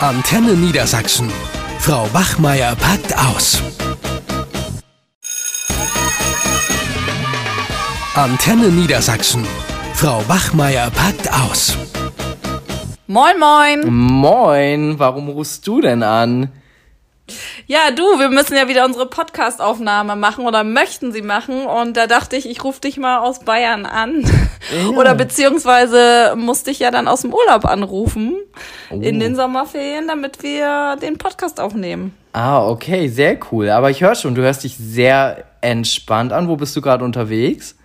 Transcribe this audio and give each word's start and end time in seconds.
Antenne 0.00 0.52
Niedersachsen. 0.52 1.32
Frau 1.78 2.06
Wachmeier 2.12 2.76
packt 2.76 3.16
aus. 3.16 3.62
Antenne 8.14 8.68
Niedersachsen. 8.68 9.46
Frau 9.94 10.22
Wachmeier 10.28 10.90
packt 10.90 11.32
aus. 11.32 11.78
Moin, 13.06 13.38
moin. 13.38 13.90
Moin, 13.90 14.98
warum 14.98 15.30
rufst 15.30 15.66
du 15.66 15.80
denn 15.80 16.02
an? 16.02 16.50
Ja, 17.68 17.90
du, 17.90 18.02
wir 18.20 18.28
müssen 18.28 18.54
ja 18.56 18.68
wieder 18.68 18.84
unsere 18.84 19.06
Podcast-Aufnahme 19.06 20.14
machen 20.14 20.46
oder 20.46 20.62
möchten 20.62 21.10
sie 21.10 21.22
machen. 21.22 21.66
Und 21.66 21.96
da 21.96 22.06
dachte 22.06 22.36
ich, 22.36 22.48
ich 22.48 22.62
rufe 22.62 22.80
dich 22.80 22.96
mal 22.96 23.18
aus 23.18 23.40
Bayern 23.40 23.86
an. 23.86 24.22
Ja. 24.72 24.90
Oder 24.96 25.14
beziehungsweise 25.14 26.34
musste 26.36 26.70
ich 26.70 26.78
ja 26.78 26.90
dann 26.90 27.08
aus 27.08 27.22
dem 27.22 27.32
Urlaub 27.32 27.64
anrufen 27.64 28.36
oh. 28.90 29.00
in 29.00 29.20
den 29.20 29.34
Sommerferien, 29.34 30.08
damit 30.08 30.42
wir 30.42 30.96
den 31.02 31.18
Podcast 31.18 31.60
aufnehmen. 31.60 32.14
Ah, 32.32 32.66
okay, 32.68 33.08
sehr 33.08 33.38
cool. 33.50 33.70
Aber 33.70 33.90
ich 33.90 34.00
höre 34.00 34.14
schon, 34.14 34.34
du 34.34 34.42
hörst 34.42 34.62
dich 34.62 34.76
sehr 34.76 35.44
entspannt 35.60 36.32
an. 36.32 36.48
Wo 36.48 36.56
bist 36.56 36.76
du 36.76 36.80
gerade 36.80 37.04
unterwegs? 37.04 37.76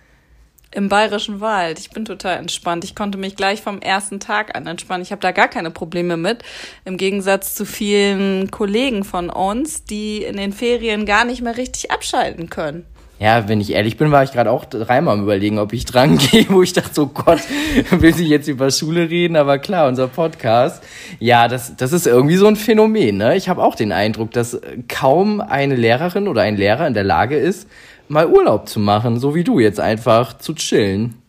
Im 0.74 0.88
Bayerischen 0.88 1.40
Wald. 1.40 1.78
Ich 1.78 1.90
bin 1.90 2.06
total 2.06 2.38
entspannt. 2.38 2.82
Ich 2.84 2.94
konnte 2.94 3.18
mich 3.18 3.36
gleich 3.36 3.60
vom 3.60 3.80
ersten 3.80 4.20
Tag 4.20 4.56
an 4.56 4.66
entspannen. 4.66 5.02
Ich 5.02 5.12
habe 5.12 5.20
da 5.20 5.30
gar 5.30 5.48
keine 5.48 5.70
Probleme 5.70 6.16
mit. 6.16 6.42
Im 6.86 6.96
Gegensatz 6.96 7.54
zu 7.54 7.66
vielen 7.66 8.50
Kollegen 8.50 9.04
von 9.04 9.28
uns, 9.28 9.84
die 9.84 10.22
in 10.22 10.38
den 10.38 10.54
Ferien 10.54 11.04
gar 11.04 11.26
nicht 11.26 11.42
mehr 11.42 11.58
richtig 11.58 11.90
abschalten 11.90 12.48
können. 12.48 12.86
Ja, 13.22 13.46
wenn 13.46 13.60
ich 13.60 13.70
ehrlich 13.70 13.96
bin, 13.96 14.10
war 14.10 14.24
ich 14.24 14.32
gerade 14.32 14.50
auch 14.50 14.64
dreimal 14.64 15.14
am 15.14 15.22
überlegen, 15.22 15.60
ob 15.60 15.72
ich 15.72 15.84
dran 15.84 16.18
gehe, 16.32 16.46
wo 16.48 16.60
ich 16.60 16.72
dachte, 16.72 16.92
so 16.92 17.06
Gott, 17.06 17.38
will 17.92 18.12
sie 18.12 18.26
jetzt 18.26 18.48
über 18.48 18.68
Schule 18.72 19.10
reden? 19.10 19.36
Aber 19.36 19.60
klar, 19.60 19.86
unser 19.86 20.08
Podcast. 20.08 20.82
Ja, 21.20 21.46
das, 21.46 21.76
das 21.76 21.92
ist 21.92 22.08
irgendwie 22.08 22.34
so 22.34 22.48
ein 22.48 22.56
Phänomen. 22.56 23.18
Ne? 23.18 23.36
Ich 23.36 23.48
habe 23.48 23.62
auch 23.62 23.76
den 23.76 23.92
Eindruck, 23.92 24.32
dass 24.32 24.60
kaum 24.88 25.40
eine 25.40 25.76
Lehrerin 25.76 26.26
oder 26.26 26.42
ein 26.42 26.56
Lehrer 26.56 26.84
in 26.88 26.94
der 26.94 27.04
Lage 27.04 27.36
ist, 27.36 27.68
mal 28.08 28.26
Urlaub 28.26 28.68
zu 28.68 28.80
machen, 28.80 29.20
so 29.20 29.36
wie 29.36 29.44
du 29.44 29.60
jetzt 29.60 29.78
einfach 29.78 30.38
zu 30.38 30.54
chillen. 30.54 31.21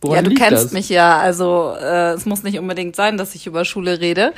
Woran 0.00 0.16
ja, 0.16 0.22
du 0.22 0.34
kennst 0.34 0.66
das? 0.66 0.72
mich 0.72 0.88
ja. 0.88 1.18
Also 1.18 1.74
äh, 1.80 2.12
es 2.12 2.26
muss 2.26 2.42
nicht 2.42 2.58
unbedingt 2.58 2.96
sein, 2.96 3.16
dass 3.16 3.34
ich 3.34 3.46
über 3.46 3.64
Schule 3.64 4.00
rede, 4.00 4.32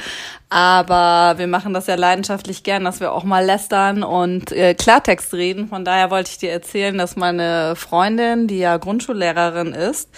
aber 0.48 1.38
wir 1.38 1.46
machen 1.46 1.74
das 1.74 1.86
ja 1.86 1.96
leidenschaftlich 1.96 2.62
gern, 2.62 2.84
dass 2.84 3.00
wir 3.00 3.12
auch 3.12 3.24
mal 3.24 3.44
lästern 3.44 4.02
und 4.02 4.52
äh, 4.52 4.74
Klartext 4.74 5.34
reden. 5.34 5.68
Von 5.68 5.84
daher 5.84 6.10
wollte 6.10 6.30
ich 6.30 6.38
dir 6.38 6.52
erzählen, 6.52 6.96
dass 6.96 7.16
meine 7.16 7.74
Freundin, 7.76 8.46
die 8.46 8.58
ja 8.58 8.76
Grundschullehrerin 8.76 9.74
ist, 9.74 10.08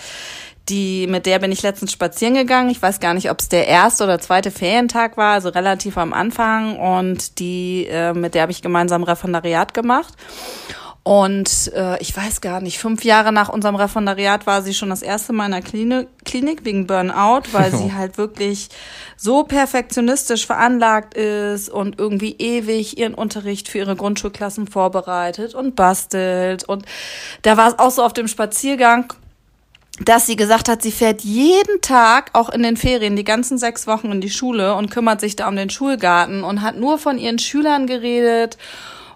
die, 0.71 1.07
mit 1.09 1.27
der 1.27 1.39
bin 1.41 1.53
ich 1.53 1.63
letztens 1.63 1.93
spazieren 1.93 2.35
gegangen. 2.35 2.71
Ich 2.71 2.81
weiß 2.81 3.01
gar 3.01 3.15
nicht, 3.15 3.31
ob 3.31 3.41
es 3.41 3.49
der 3.49 3.67
erste 3.67 4.05
oder 4.05 4.21
zweite 4.21 4.51
Ferientag 4.51 5.17
war, 5.17 5.35
also 5.35 5.49
relativ 5.49 5.99
am 5.99 6.13
Anfang. 6.13 6.79
Und 6.79 7.39
die, 7.41 7.87
äh, 7.87 8.13
mit 8.13 8.35
der 8.35 8.43
habe 8.43 8.53
ich 8.53 8.63
gemeinsam 8.63 9.03
Referendariat 9.03 9.75
gemacht. 9.75 10.15
Und 11.03 11.73
äh, 11.75 12.01
ich 12.03 12.15
weiß 12.15 12.43
gar 12.43 12.61
nicht, 12.61 12.79
fünf 12.79 13.05
Jahre 13.05 13.33
nach 13.33 13.49
unserem 13.49 13.75
Referendariat 13.75 14.47
war 14.47 14.61
sie 14.61 14.75
schon 14.75 14.91
das 14.91 15.01
erste 15.01 15.33
Mal 15.33 15.47
in 15.47 15.53
der 15.53 15.63
Klinik, 15.63 16.09
Klinik 16.27 16.65
wegen 16.65 16.87
Burnout, 16.87 17.45
weil 17.53 17.73
sie 17.75 17.95
halt 17.95 18.19
wirklich 18.19 18.69
so 19.17 19.45
perfektionistisch 19.45 20.47
veranlagt 20.47 21.15
ist 21.15 21.71
und 21.71 21.99
irgendwie 21.99 22.37
ewig 22.39 22.99
ihren 22.99 23.15
Unterricht 23.15 23.69
für 23.69 23.79
ihre 23.79 23.97
Grundschulklassen 23.97 24.67
vorbereitet 24.67 25.55
und 25.55 25.75
bastelt. 25.75 26.65
Und 26.65 26.85
da 27.43 27.57
war 27.57 27.69
es 27.69 27.79
auch 27.79 27.91
so 27.91 28.03
auf 28.03 28.13
dem 28.13 28.29
Spaziergang, 28.29 29.11
dass 30.05 30.27
sie 30.27 30.37
gesagt 30.37 30.69
hat, 30.69 30.83
sie 30.83 30.93
fährt 30.93 31.23
jeden 31.23 31.81
Tag, 31.81 32.31
auch 32.35 32.51
in 32.51 32.63
den 32.63 32.77
Ferien, 32.77 33.17
die 33.17 33.25
ganzen 33.25 33.57
sechs 33.57 33.87
Wochen 33.87 34.13
in 34.13 34.21
die 34.21 34.31
Schule 34.31 34.75
und 34.75 34.91
kümmert 34.91 35.21
sich 35.21 35.35
da 35.35 35.49
um 35.49 35.57
den 35.57 35.71
Schulgarten 35.71 36.45
und 36.45 36.61
hat 36.61 36.77
nur 36.77 36.99
von 36.99 37.19
ihren 37.19 37.39
Schülern 37.39 37.87
geredet 37.87 38.59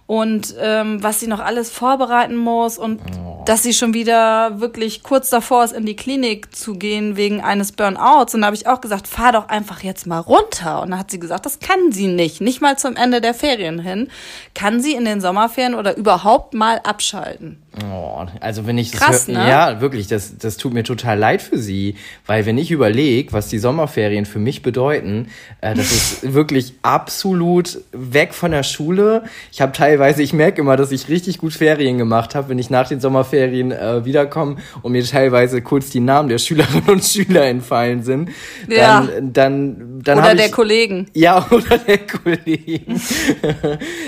und 0.07 0.55
ähm, 0.61 1.03
was 1.03 1.21
sie 1.21 1.27
noch 1.27 1.41
alles 1.41 1.71
vorbereiten 1.71 2.37
muss 2.37 2.77
und 2.77 3.01
oh. 3.01 3.43
dass 3.47 3.63
sie 3.63 3.73
schon 3.73 3.95
wieder 3.95 4.61
wirklich 4.61 5.03
kurz 5.03 5.31
davor 5.31 5.65
ist, 5.65 5.73
in 5.73 5.87
die 5.87 5.97
Klinik 5.97 6.55
zu 6.55 6.75
gehen 6.75 7.17
wegen 7.17 7.41
eines 7.41 7.73
Burnouts. 7.73 8.35
Und 8.35 8.43
da 8.43 8.47
habe 8.47 8.57
ich 8.57 8.67
auch 8.67 8.83
gesagt, 8.83 9.09
fahr 9.09 9.33
doch 9.33 9.49
einfach 9.49 9.83
jetzt 9.83 10.07
mal 10.07 10.19
runter. 10.19 10.83
Und 10.83 10.91
da 10.91 10.99
hat 10.99 11.11
sie 11.11 11.19
gesagt, 11.19 11.47
das 11.47 11.59
kann 11.59 11.91
sie 11.91 12.09
nicht, 12.09 12.43
nicht 12.43 12.61
mal 12.61 12.77
zum 12.77 12.97
Ende 12.97 13.23
der 13.23 13.33
Ferien 13.33 13.79
hin, 13.79 14.09
kann 14.55 14.81
sie 14.81 14.93
in 14.93 15.07
den 15.07 15.23
Sommerferien 15.23 15.75
oder 15.75 15.97
überhaupt 15.97 16.53
mal 16.53 16.81
abschalten. 16.85 17.64
Oh, 17.83 18.25
also 18.39 18.69
wenn 18.69 18.79
ich 18.79 18.93
Krass, 18.93 19.27
das 19.27 19.35
hör, 19.35 19.43
ne? 19.43 19.51
ja 19.51 19.81
wirklich, 19.81 20.07
das 20.07 20.39
das 20.39 20.57
tut 20.57 20.73
mir 20.73 20.85
total 20.85 21.19
leid 21.19 21.43
für 21.43 21.59
sie, 21.59 21.97
weil 22.25 22.47
wenn 22.47 22.57
ich 22.57 22.71
überlege, 22.71 23.33
was 23.33 23.49
die 23.49 23.59
Sommerferien 23.59 24.27
für 24.27 24.39
mich 24.39 24.63
bedeuten, 24.63 25.27
äh, 25.61 25.75
das 25.75 25.91
ist 25.91 26.35
wirklich 26.35 26.75
absolut 26.83 27.81
weg 27.91 28.33
von 28.33 28.53
der 28.53 28.63
Schule. 28.63 29.25
Ich 29.51 29.61
habe 29.61 29.73
teilweise, 29.73 30.23
ich 30.23 30.33
merke 30.33 30.61
immer, 30.61 30.77
dass 30.77 30.93
ich 30.93 31.09
richtig 31.09 31.39
gut 31.39 31.53
Ferien 31.53 31.99
gemacht 31.99 32.37
habe, 32.37 32.51
wenn 32.51 32.61
ich 32.61 32.71
nach 32.71 32.87
den 32.87 33.01
Sommerferien 33.01 33.73
äh, 33.73 34.05
wiederkomme 34.05 34.57
und 34.83 34.93
mir 34.93 35.05
teilweise 35.05 35.61
kurz 35.61 35.91
die 35.91 36.01
Namen 36.01 36.29
der 36.29 36.39
Schülerinnen 36.45 36.89
und 36.89 37.03
Schüler 37.05 37.47
entfallen 37.47 38.05
sind. 38.05 38.31
Dann, 38.69 38.79
ja. 38.79 39.09
dann, 39.21 40.01
dann 40.01 40.19
oder 40.19 40.37
der 40.37 40.47
ich, 40.47 40.53
Kollegen. 40.53 41.09
Ja, 41.13 41.45
oder 41.51 41.79
der 41.79 41.99
Kollegen. 42.07 43.01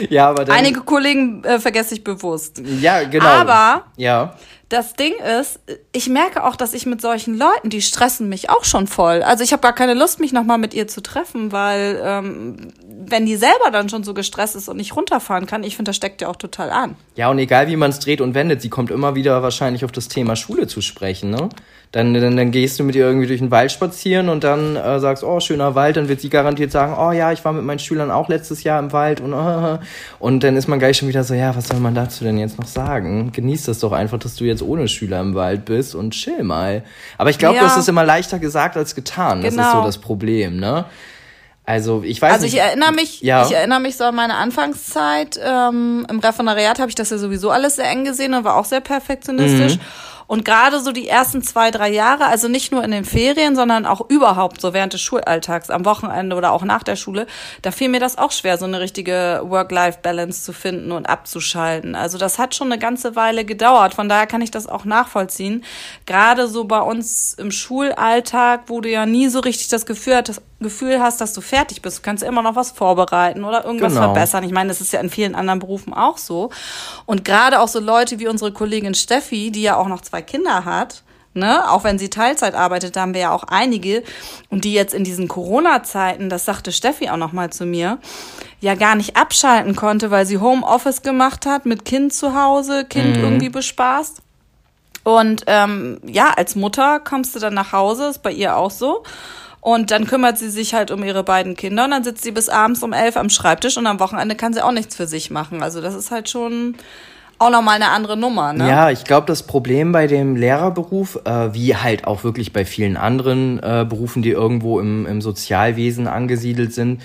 ja, 0.09 0.31
aber 0.31 0.45
dann, 0.45 0.57
einige 0.57 0.83
Kollegen 0.83 1.43
äh, 1.43 1.59
vergesse 1.59 1.95
ich 1.95 2.05
bewusst. 2.05 2.63
Ja, 2.81 3.03
genau. 3.03 3.25
Aber 3.25 3.56
aber 3.57 3.85
ja. 3.97 4.35
das 4.69 4.95
Ding 4.95 5.15
ist, 5.41 5.61
ich 5.93 6.09
merke 6.09 6.45
auch, 6.45 6.57
dass 6.57 6.75
ich 6.75 6.87
mit 6.87 7.01
solchen 7.01 7.37
Leuten, 7.37 7.71
die 7.71 7.83
stressen 7.83 8.29
mich 8.29 8.51
auch 8.51 8.65
schon 8.65 8.87
voll. 8.87 9.23
Also 9.23 9.45
ich 9.45 9.53
habe 9.53 9.63
gar 9.63 9.75
keine 9.75 9.95
Lust, 9.95 10.21
mich 10.21 10.33
nochmal 10.33 10.59
mit 10.59 10.75
ihr 10.75 10.89
zu 10.89 11.03
treffen, 11.03 11.53
weil 11.53 12.01
ähm, 12.05 12.73
wenn 12.87 13.27
die 13.27 13.37
selber 13.37 13.71
dann 13.71 13.89
schon 13.89 14.05
so 14.05 14.15
gestresst 14.15 14.57
ist 14.57 14.69
und 14.69 14.77
nicht 14.77 14.97
runterfahren 14.97 15.47
kann, 15.47 15.63
ich 15.63 15.77
finde, 15.77 15.91
das 15.91 15.97
steckt 15.97 16.21
ja 16.21 16.29
auch 16.29 16.37
total 16.37 16.71
an. 16.71 16.97
Ja, 17.15 17.31
und 17.31 17.39
egal 17.39 17.69
wie 17.69 17.77
man 17.77 17.91
es 17.91 17.99
dreht 17.99 18.21
und 18.21 18.35
wendet, 18.35 18.63
sie 18.63 18.69
kommt 18.69 18.91
immer 18.91 19.15
wieder 19.15 19.43
wahrscheinlich 19.43 19.85
auf 19.85 19.93
das 19.93 20.09
Thema 20.09 20.37
Schule 20.37 20.67
zu 20.67 20.81
sprechen, 20.81 21.31
ne? 21.31 21.49
Dann, 21.97 22.13
dann, 22.13 22.37
dann 22.37 22.51
gehst 22.51 22.79
du 22.79 22.85
mit 22.85 22.95
ihr 22.95 23.07
irgendwie 23.07 23.27
durch 23.27 23.41
den 23.41 23.51
Wald 23.51 23.73
spazieren 23.73 24.29
und 24.29 24.45
dann 24.45 24.77
äh, 24.77 25.01
sagst, 25.01 25.25
oh, 25.25 25.41
schöner 25.41 25.75
Wald, 25.75 25.97
dann 25.97 26.11
wird 26.11 26.21
sie 26.21 26.29
garantiert 26.29 26.71
sagen, 26.71 26.95
oh 26.99 27.11
ja, 27.11 27.33
ich 27.33 27.43
war 27.43 27.55
mit 27.55 27.65
meinen 27.65 27.79
Schülern 27.79 28.11
auch 28.11 28.29
letztes 28.29 28.65
Jahr 28.65 28.79
im 28.81 28.93
Wald 28.93 29.23
und 29.23 29.33
uh, 29.33 29.79
und 30.19 30.45
dann 30.45 30.59
ist 30.59 30.69
man 30.69 30.79
gleich 30.79 30.99
schon 30.99 31.09
wieder 31.09 31.25
so, 31.25 31.33
ja, 31.33 31.57
was 31.57 31.69
soll 31.69 31.81
man 31.81 31.95
dazu 31.95 32.23
denn 32.23 32.37
jetzt 32.37 32.59
noch 32.59 32.67
sagen? 32.67 33.33
Genieß 33.33 33.65
das 33.65 33.79
doch 33.79 33.93
einfach, 33.93 34.19
dass 34.19 34.35
du 34.35 34.45
jetzt 34.45 34.63
ohne 34.63 34.89
Schüler 34.89 35.23
im 35.23 35.35
Wald 35.35 35.65
bist 35.65 35.95
und 35.95 36.11
chill 36.11 36.43
mal. 36.43 36.83
Aber 37.17 37.31
ich 37.31 37.39
glaube, 37.39 37.57
ja. 37.57 37.63
das 37.63 37.79
ist 37.79 37.89
immer 37.89 38.05
leichter 38.05 38.39
gesagt 38.41 38.77
als 38.77 38.95
getan. 38.95 39.41
Das 39.41 39.55
genau. 39.55 39.63
ist 39.63 39.69
so 39.71 39.77
genau. 39.77 39.87
das 39.87 39.97
Problem, 39.97 40.59
ne? 40.59 40.85
Also 41.65 42.03
ich 42.05 42.21
weiß 42.21 42.35
Also 42.35 42.45
ich 42.45 42.53
nicht. 42.53 42.63
erinnere 42.63 42.93
mich, 42.93 43.23
ja. 43.23 43.47
ich 43.47 43.53
erinnere 43.53 43.81
mich 43.81 43.97
so 43.97 44.05
an 44.05 44.15
meine 44.15 44.35
Anfangszeit. 44.35 45.41
Ähm, 45.43 46.07
Im 46.11 46.19
Referendariat 46.19 46.79
habe 46.79 46.91
ich 46.91 46.95
das 46.95 47.09
ja 47.09 47.17
sowieso 47.17 47.51
alles 47.51 47.77
sehr 47.77 47.89
eng 47.91 48.05
gesehen 48.05 48.35
und 48.35 48.45
war 48.45 48.57
auch 48.57 48.67
sehr 48.67 48.81
perfektionistisch. 48.81 49.77
Mhm. 49.77 49.81
Und 50.27 50.45
gerade 50.45 50.81
so 50.81 50.93
die 50.93 51.09
ersten 51.09 51.43
zwei, 51.43 51.71
drei 51.71 51.91
Jahre, 51.91 52.27
also 52.27 52.49
nicht 52.49 52.73
nur 52.73 52.83
in 52.83 52.91
den 52.91 53.05
Ferien, 53.05 53.55
sondern 53.55 53.87
auch 53.87 54.09
überhaupt 54.09 54.61
so 54.61 54.73
während 54.73 54.93
des 54.93 55.01
Schulalltags, 55.01 55.71
am 55.71 55.85
Wochenende 55.85 56.37
oder 56.37 56.53
auch 56.53 56.65
nach 56.65 56.83
der 56.83 56.97
Schule, 56.97 57.27
da 57.63 57.71
fiel 57.71 57.89
mir 57.89 58.01
das 58.01 58.19
auch 58.19 58.33
schwer, 58.33 58.59
so 58.59 58.65
eine 58.65 58.81
richtige 58.81 59.43
Work-Life-Balance 59.45 60.43
zu 60.43 60.53
finden 60.53 60.93
und 60.93 61.07
abzuschalten. 61.07 61.95
Also 61.95 62.19
das 62.19 62.39
hat 62.39 62.55
schon 62.55 62.73
eine 62.73 62.81
ganze 62.81 63.17
Weile 63.17 63.45
gedauert. 63.45 63.95
Von 63.95 64.09
daher 64.09 64.27
kann 64.27 64.43
ich 64.43 64.51
das 64.51 64.67
auch 64.67 64.85
nachvollziehen. 64.85 65.65
Gerade 66.07 66.49
so 66.49 66.65
bei 66.65 66.81
uns 66.81 67.35
im 67.35 67.51
Schulalltag, 67.51 68.65
wo 68.67 68.81
du 68.81 68.91
ja 68.91 69.07
nie 69.07 69.29
so 69.29 69.41
richtig 69.41 69.69
das 69.69 69.87
Gefühl 69.87 70.17
hattest, 70.17 70.43
Gefühl 70.61 71.01
hast, 71.01 71.21
dass 71.21 71.35
du 71.35 71.41
fertig 71.41 71.83
bist. 71.83 71.99
Du 71.99 72.03
kannst 72.03 72.23
immer 72.23 72.43
noch 72.43 72.57
was 72.57 72.71
vorbereiten 72.71 73.45
oder 73.45 73.65
irgendwas 73.65 73.93
genau. 73.93 74.07
verbessern. 74.07 74.43
Ich 74.45 74.53
meine, 74.53 74.69
das 74.69 74.81
ist 74.81 74.93
ja 74.93 75.01
in 75.01 75.11
vielen 75.11 75.35
anderen 75.35 75.59
Berufen 75.59 75.93
auch 75.93 76.17
so. 76.17 76.51
Und 77.05 77.25
gerade 77.25 77.61
auch 77.61 77.69
so 77.69 77.79
Leute 77.79 78.19
wie 78.19 78.29
unsere 78.29 78.53
Kollegin 78.53 78.95
Steffi, 78.95 79.51
die 79.51 79.63
ja 79.63 79.77
auch 79.77 79.89
noch 79.89 80.01
zwei 80.01 80.23
Kinder 80.23 80.65
hat, 80.65 81.03
ne, 81.35 81.71
auch 81.71 81.85
wenn 81.85 81.99
sie 81.99 82.09
Teilzeit 82.09 82.55
arbeitet, 82.55 82.97
da 82.97 83.03
haben 83.03 83.15
wir 83.15 83.21
ja 83.21 83.31
auch 83.33 83.45
einige 83.45 84.03
und 84.49 84.65
die 84.65 84.73
jetzt 84.73 84.95
in 84.95 85.05
diesen 85.05 85.29
Corona-Zeiten, 85.29 86.31
das 86.31 86.47
sagte 86.47 86.73
Steffi 86.73 87.11
auch 87.11 87.19
noch 87.19 87.33
mal 87.33 87.51
zu 87.51 87.67
mir, 87.67 87.99
ja 88.61 88.75
gar 88.75 88.95
nicht 88.95 89.17
abschalten 89.17 89.77
konnte, 89.77 90.11
weil 90.11 90.25
sie 90.25 90.39
Homeoffice 90.39 91.03
gemacht 91.03 91.45
hat 91.45 91.67
mit 91.67 91.85
Kind 91.85 92.15
zu 92.15 92.35
Hause, 92.35 92.87
Kind 92.87 93.19
mhm. 93.19 93.25
irgendwie 93.25 93.51
bespaßt. 93.51 94.23
Und 95.05 95.45
ähm, 95.47 96.01
ja, 96.05 96.33
als 96.37 96.57
Mutter 96.57 96.99
kommst 96.99 97.37
du 97.37 97.39
dann 97.39 97.55
nach 97.55 97.73
Hause, 97.73 98.09
ist 98.09 98.23
bei 98.23 98.33
ihr 98.33 98.57
auch 98.57 98.73
so. 98.73 99.05
Und 99.67 99.91
dann 99.91 100.07
kümmert 100.07 100.39
sie 100.39 100.49
sich 100.49 100.75
halt 100.75 100.93
um 100.93 101.03
ihre 101.03 101.25
beiden 101.25 101.57
Kinder 101.57 101.87
und 101.87 101.91
dann 101.91 102.05
sitzt 102.05 102.23
sie 102.23 102.31
bis 102.31 102.49
abends 102.49 102.85
um 102.85 102.93
elf 102.93 103.17
am 103.17 103.29
Schreibtisch 103.29 103.77
und 103.77 103.89
am 103.89 103.99
Wochenende 103.99 104.37
kann 104.37 104.53
sie 104.53 104.65
auch 104.65 104.71
nichts 104.71 104.95
für 104.95 105.09
sich 105.09 105.33
machen. 105.33 105.61
Also 105.61 105.81
das 105.81 105.97
ist 105.97 106.13
halt 106.13 106.29
schon 106.29 106.77
auch 107.41 107.51
nochmal 107.51 107.75
eine 107.75 107.89
andere 107.89 108.17
Nummer, 108.17 108.53
ne? 108.53 108.69
Ja, 108.69 108.91
ich 108.91 109.03
glaube, 109.03 109.27
das 109.27 109.43
Problem 109.43 109.91
bei 109.91 110.07
dem 110.07 110.37
Lehrerberuf, 110.37 111.19
äh, 111.25 111.53
wie 111.53 111.75
halt 111.75 112.07
auch 112.07 112.23
wirklich 112.23 112.53
bei 112.53 112.65
vielen 112.65 112.97
anderen 112.97 113.59
äh, 113.59 113.85
Berufen, 113.85 114.23
die 114.23 114.31
irgendwo 114.31 114.79
im, 114.79 115.05
im 115.05 115.21
Sozialwesen 115.21 116.07
angesiedelt 116.07 116.73
sind, 116.73 117.03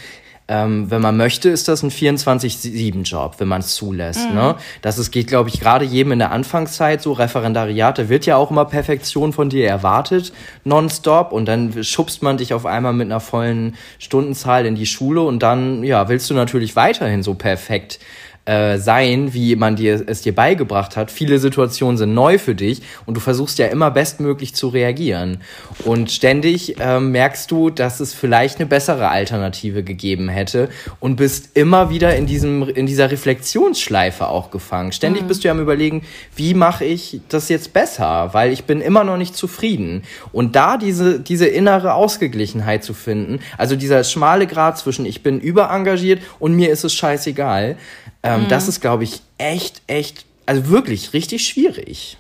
ähm, 0.52 0.92
wenn 0.92 1.02
man 1.02 1.16
möchte, 1.16 1.48
ist 1.48 1.70
das 1.70 1.82
ein 1.82 1.92
24-7-Job, 1.92 3.36
wenn 3.38 3.48
man 3.48 3.62
es 3.62 3.74
zulässt. 3.74 4.28
Mhm. 4.28 4.36
Ne? 4.36 4.56
Das 4.82 4.98
ist, 4.98 5.10
geht, 5.12 5.28
glaube 5.28 5.48
ich, 5.48 5.62
gerade 5.62 5.86
jedem 5.86 6.12
in 6.12 6.20
der 6.20 6.34
Anfangszeit 6.34 7.02
so. 7.02 7.14
Referendariate 7.14 8.10
wird 8.10 8.26
ja 8.26 8.36
auch 8.36 8.52
immer 8.52 8.66
Perfektion 8.66 9.32
von 9.32 9.50
dir 9.50 9.66
erwartet, 9.66 10.34
nonstop. 10.66 11.32
Und 11.32 11.46
dann 11.46 11.82
schubst 11.86 12.22
man 12.22 12.36
dich 12.36 12.54
auf 12.54 12.66
einmal 12.66 12.92
mit 12.92 13.06
einer 13.06 13.22
vollen 13.22 13.78
Stundenzahl 13.98 14.66
in 14.66 14.76
die 14.76 14.86
Schule 14.86 15.22
und 15.22 15.42
dann, 15.42 15.86
ja, 15.86 16.10
willst 16.10 16.30
du 16.30 16.34
natürlich 16.34 16.76
weiterhin 16.76 17.24
so 17.24 17.34
perfekt 17.34 18.00
äh, 18.46 18.80
sein, 18.80 19.36
wie 19.36 19.56
man 19.56 19.76
dir 19.76 20.04
es 20.08 20.24
dir 20.24 20.34
beigebracht 20.34 20.98
hat. 20.98 21.12
Viele 21.12 21.38
Situationen 21.38 21.98
sind 21.98 22.16
neu 22.16 22.40
für 22.40 22.56
dich 22.56 22.82
und 23.06 23.16
du 23.16 23.22
versuchst 23.22 23.60
ja 23.60 23.68
immer 23.68 23.92
bestmöglich 23.92 24.56
zu 24.56 24.70
reagieren. 24.70 25.42
Und 25.86 26.12
ständig 26.12 26.80
äh, 26.80 27.00
merkst 27.00 27.52
du, 27.52 27.70
dass 27.70 28.00
es 28.00 28.16
vielleicht 28.16 28.58
eine 28.58 28.66
bessere 28.66 29.10
Alternative 29.10 29.84
gegeben 29.84 30.28
hätte 30.28 30.70
und 31.00 31.18
bist 31.18 31.56
immer 31.56 31.92
wieder 31.92 32.16
in 32.16 32.26
diesem 32.26 32.68
in 32.68 32.88
dieser 32.88 33.12
Reflexionsschleife 33.12 34.28
auch 34.28 34.50
gefangen. 34.50 34.92
Ständig 34.92 35.22
mhm. 35.24 35.28
bist 35.28 35.44
du 35.44 35.48
ja 35.48 35.52
am 35.52 35.60
überlegen, 35.60 36.04
wie 36.36 36.56
mache 36.56 36.84
ich 36.84 37.22
das 37.30 37.48
jetzt 37.48 37.74
besser, 37.74 38.30
weil 38.34 38.52
ich 38.52 38.64
bin 38.64 38.82
immer 38.82 39.04
noch 39.04 39.18
nicht 39.18 39.36
zufrieden. 39.36 40.02
Und 40.32 40.56
da 40.56 40.78
diese 40.78 41.20
diese 41.20 41.46
innere 41.46 41.94
Ausgeglichenheit 41.94 42.84
zu 42.84 42.96
finden, 42.96 43.40
also 43.60 43.76
dieser 43.76 44.04
schmale 44.04 44.48
Grad 44.48 44.80
zwischen 44.80 45.06
ich 45.06 45.22
bin 45.22 45.40
überengagiert 45.40 46.22
und 46.40 46.56
mir 46.56 46.72
ist 46.72 46.84
es 46.84 46.94
scheißegal, 46.94 47.78
ähm, 48.24 48.44
mhm. 48.44 48.48
Das 48.50 48.68
ist, 48.68 48.82
glaube 48.82 49.04
ich, 49.04 49.22
echt, 49.38 49.82
echt, 49.88 50.26
also 50.46 50.70
wirklich 50.70 51.14
richtig 51.14 51.48
schwierig. 51.48 52.18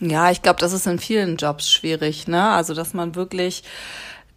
Ja, 0.00 0.30
ich 0.30 0.42
glaube, 0.42 0.60
das 0.60 0.72
ist 0.72 0.86
in 0.86 0.98
vielen 0.98 1.36
Jobs 1.36 1.70
schwierig, 1.70 2.26
ne? 2.26 2.50
Also, 2.50 2.74
dass 2.74 2.94
man 2.94 3.14
wirklich 3.14 3.62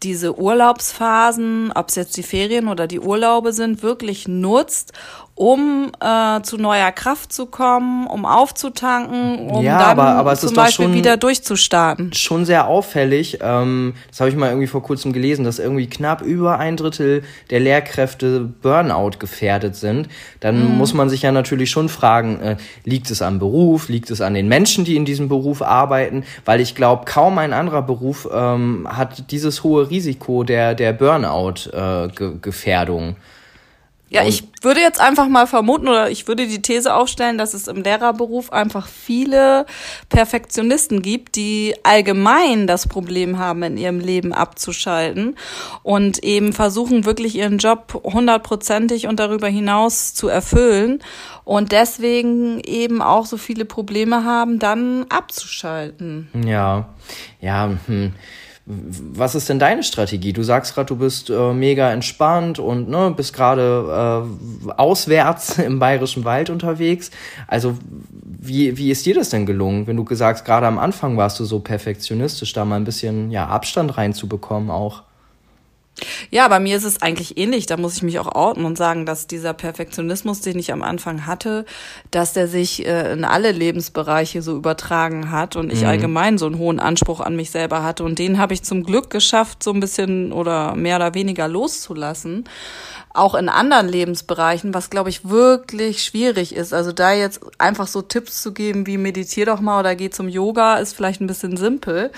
diese 0.04 0.38
Urlaubsphasen, 0.40 1.72
ob 1.74 1.90
es 1.90 1.96
jetzt 1.96 2.18
die 2.18 2.24
Ferien 2.24 2.68
oder 2.68 2.88
die 2.88 3.00
Urlaube 3.00 3.52
sind, 3.54 3.82
wirklich 3.82 4.28
nutzt, 4.28 4.94
um 5.38 5.92
äh, 6.00 6.42
zu 6.42 6.58
neuer 6.58 6.92
Kraft 6.92 7.32
zu 7.32 7.46
kommen, 7.46 8.08
um 8.08 8.26
aufzutanken, 8.26 9.52
um 9.52 9.64
ja, 9.64 9.78
dann 9.78 9.92
aber, 9.92 10.16
aber 10.16 10.36
zum 10.36 10.56
Beispiel 10.56 10.92
wieder 10.94 11.16
durchzustarten. 11.16 12.12
Schon 12.14 12.44
sehr 12.44 12.66
auffällig. 12.66 13.38
Ähm, 13.44 13.94
das 14.10 14.20
habe 14.20 14.32
ich 14.32 14.36
mal 14.36 14.50
irgendwie 14.50 14.66
vor 14.66 14.82
kurzem 14.82 15.14
gelesen, 15.14 15.46
dass 15.46 15.60
irgendwie 15.60 15.86
knapp 15.86 16.24
über 16.24 16.58
ein 16.58 16.76
Drittel 16.76 17.22
der 17.52 17.60
Lehrkräfte 17.60 18.40
Burnout 18.40 19.20
gefährdet 19.20 19.76
sind. 19.76 20.10
Dann 20.40 20.72
mhm. 20.72 20.78
muss 20.80 20.96
man 20.96 21.08
sich 21.08 21.22
ja 21.22 21.32
natürlich 21.32 21.70
schon 21.70 21.88
fragen, 21.88 22.40
äh, 22.40 22.58
liegt 22.84 23.12
es 23.12 23.22
am 23.22 23.38
Beruf, 23.38 23.90
liegt 23.90 24.10
es 24.10 24.22
an 24.22 24.34
den 24.34 24.48
Menschen, 24.48 24.86
die 24.86 24.96
in 24.96 25.06
diesem 25.06 25.30
Beruf 25.30 25.62
arbeiten? 25.62 26.24
Weil 26.46 26.62
ich 26.62 26.74
glaube, 26.74 27.06
kaum 27.06 27.38
ein 27.38 27.54
anderer 27.54 27.84
Beruf 27.84 28.28
ähm, 28.34 28.88
hat 28.90 29.30
dieses 29.30 29.64
hohe 29.64 29.92
Risiko 29.92 30.44
der, 30.44 30.74
der 30.74 30.94
Burnout-Gefährdung. 30.94 33.10
Äh, 33.10 33.16
ja, 34.10 34.22
und 34.22 34.30
ich 34.30 34.44
würde 34.62 34.80
jetzt 34.80 35.02
einfach 35.02 35.28
mal 35.28 35.48
vermuten 35.48 35.88
oder 35.88 36.10
ich 36.10 36.28
würde 36.28 36.48
die 36.48 36.62
These 36.62 36.94
aufstellen, 36.94 37.38
dass 37.38 37.54
es 37.54 37.68
im 37.68 37.84
Lehrerberuf 37.84 38.54
einfach 38.54 38.88
viele 38.88 39.66
Perfektionisten 40.10 41.02
gibt, 41.02 41.36
die 41.36 41.76
allgemein 41.84 42.68
das 42.68 42.88
Problem 42.88 43.38
haben, 43.38 43.64
in 43.64 43.78
ihrem 43.78 44.00
Leben 44.00 44.34
abzuschalten 44.34 45.36
und 45.84 46.24
eben 46.24 46.54
versuchen, 46.54 47.06
wirklich 47.06 47.36
ihren 47.36 47.58
Job 47.58 48.02
hundertprozentig 48.04 49.08
und 49.08 49.20
darüber 49.20 49.48
hinaus 49.48 50.14
zu 50.14 50.30
erfüllen 50.30 51.04
und 51.44 51.74
deswegen 51.74 52.62
eben 52.62 53.02
auch 53.02 53.26
so 53.26 53.38
viele 53.38 53.66
Probleme 53.66 54.24
haben, 54.24 54.60
dann 54.60 55.06
abzuschalten. 55.10 56.30
Ja, 56.46 56.90
ja, 57.42 57.78
hm. 57.88 58.14
Was 58.70 59.34
ist 59.34 59.48
denn 59.48 59.60
deine 59.60 59.82
Strategie? 59.82 60.34
Du 60.34 60.44
sagst 60.44 60.76
gerade, 60.76 60.88
du 60.88 60.98
bist 60.98 61.30
äh, 61.30 61.54
mega 61.54 61.90
entspannt 61.90 62.60
und 62.60 62.90
ne, 62.90 63.14
bist 63.16 63.34
gerade 63.34 64.26
äh, 64.68 64.72
auswärts 64.72 65.58
im 65.60 65.80
bayerischen 65.80 66.26
Wald 66.26 66.50
unterwegs. 66.50 67.10
Also 67.48 67.78
wie, 68.24 68.78
wie 68.78 68.92
ist 68.92 69.06
dir 69.06 69.16
das 69.16 69.30
denn 69.30 69.46
gelungen, 69.46 69.88
wenn 69.88 69.96
du 69.96 70.04
gesagt 70.04 70.44
gerade 70.44 70.68
am 70.68 70.80
Anfang 70.80 71.16
warst 71.16 71.40
du 71.40 71.46
so 71.46 71.60
perfektionistisch, 71.60 72.52
da 72.52 72.66
mal 72.66 72.76
ein 72.76 72.84
bisschen 72.84 73.32
ja, 73.32 73.48
Abstand 73.48 73.98
reinzubekommen 73.98 74.70
auch? 74.70 75.04
Ja, 76.30 76.48
bei 76.48 76.60
mir 76.60 76.78
ist 76.78 76.84
es 76.84 77.02
eigentlich 77.02 77.38
ähnlich. 77.38 77.66
Da 77.66 77.78
muss 77.78 77.98
ich 77.98 78.04
mich 78.04 78.20
auch 78.20 78.34
outen 78.34 78.66
und 78.66 78.78
sagen, 78.78 79.06
dass 79.06 79.28
dieser 79.28 79.54
Perfektionismus, 79.54 80.42
den 80.42 80.60
ich 80.60 80.72
am 80.72 80.84
Anfang 80.84 81.26
hatte, 81.26 81.66
dass 82.12 82.34
der 82.34 82.48
sich 82.48 82.86
äh, 82.86 83.12
in 83.14 83.24
alle 83.24 83.52
Lebensbereiche 83.52 84.42
so 84.42 84.56
übertragen 84.56 85.32
hat 85.32 85.56
und 85.56 85.72
ich 85.72 85.82
mhm. 85.82 85.88
allgemein 85.88 86.38
so 86.38 86.46
einen 86.46 86.58
hohen 86.58 86.80
Anspruch 86.80 87.20
an 87.20 87.36
mich 87.36 87.52
selber 87.52 87.84
hatte. 87.84 88.04
Und 88.04 88.20
den 88.20 88.38
habe 88.38 88.54
ich 88.54 88.64
zum 88.64 88.84
Glück 88.84 89.10
geschafft, 89.10 89.64
so 89.64 89.72
ein 89.72 89.80
bisschen 89.80 90.32
oder 90.32 90.76
mehr 90.76 90.98
oder 90.98 91.14
weniger 91.14 91.48
loszulassen. 91.48 92.46
Auch 93.14 93.34
in 93.34 93.50
anderen 93.50 93.90
Lebensbereichen, 93.90 94.76
was 94.76 94.92
glaube 94.92 95.10
ich 95.10 95.28
wirklich 95.28 96.04
schwierig 96.04 96.56
ist. 96.56 96.74
Also 96.74 96.92
da 96.92 97.14
jetzt 97.14 97.40
einfach 97.58 97.88
so 97.88 98.04
Tipps 98.04 98.44
zu 98.44 98.54
geben, 98.54 98.86
wie 98.86 98.98
meditier 98.98 99.48
doch 99.48 99.60
mal 99.60 99.80
oder 99.80 99.96
geh 99.96 100.12
zum 100.12 100.30
Yoga, 100.30 100.76
ist 100.76 100.94
vielleicht 100.94 101.22
ein 101.22 101.28
bisschen 101.28 101.58
simpel 101.58 102.12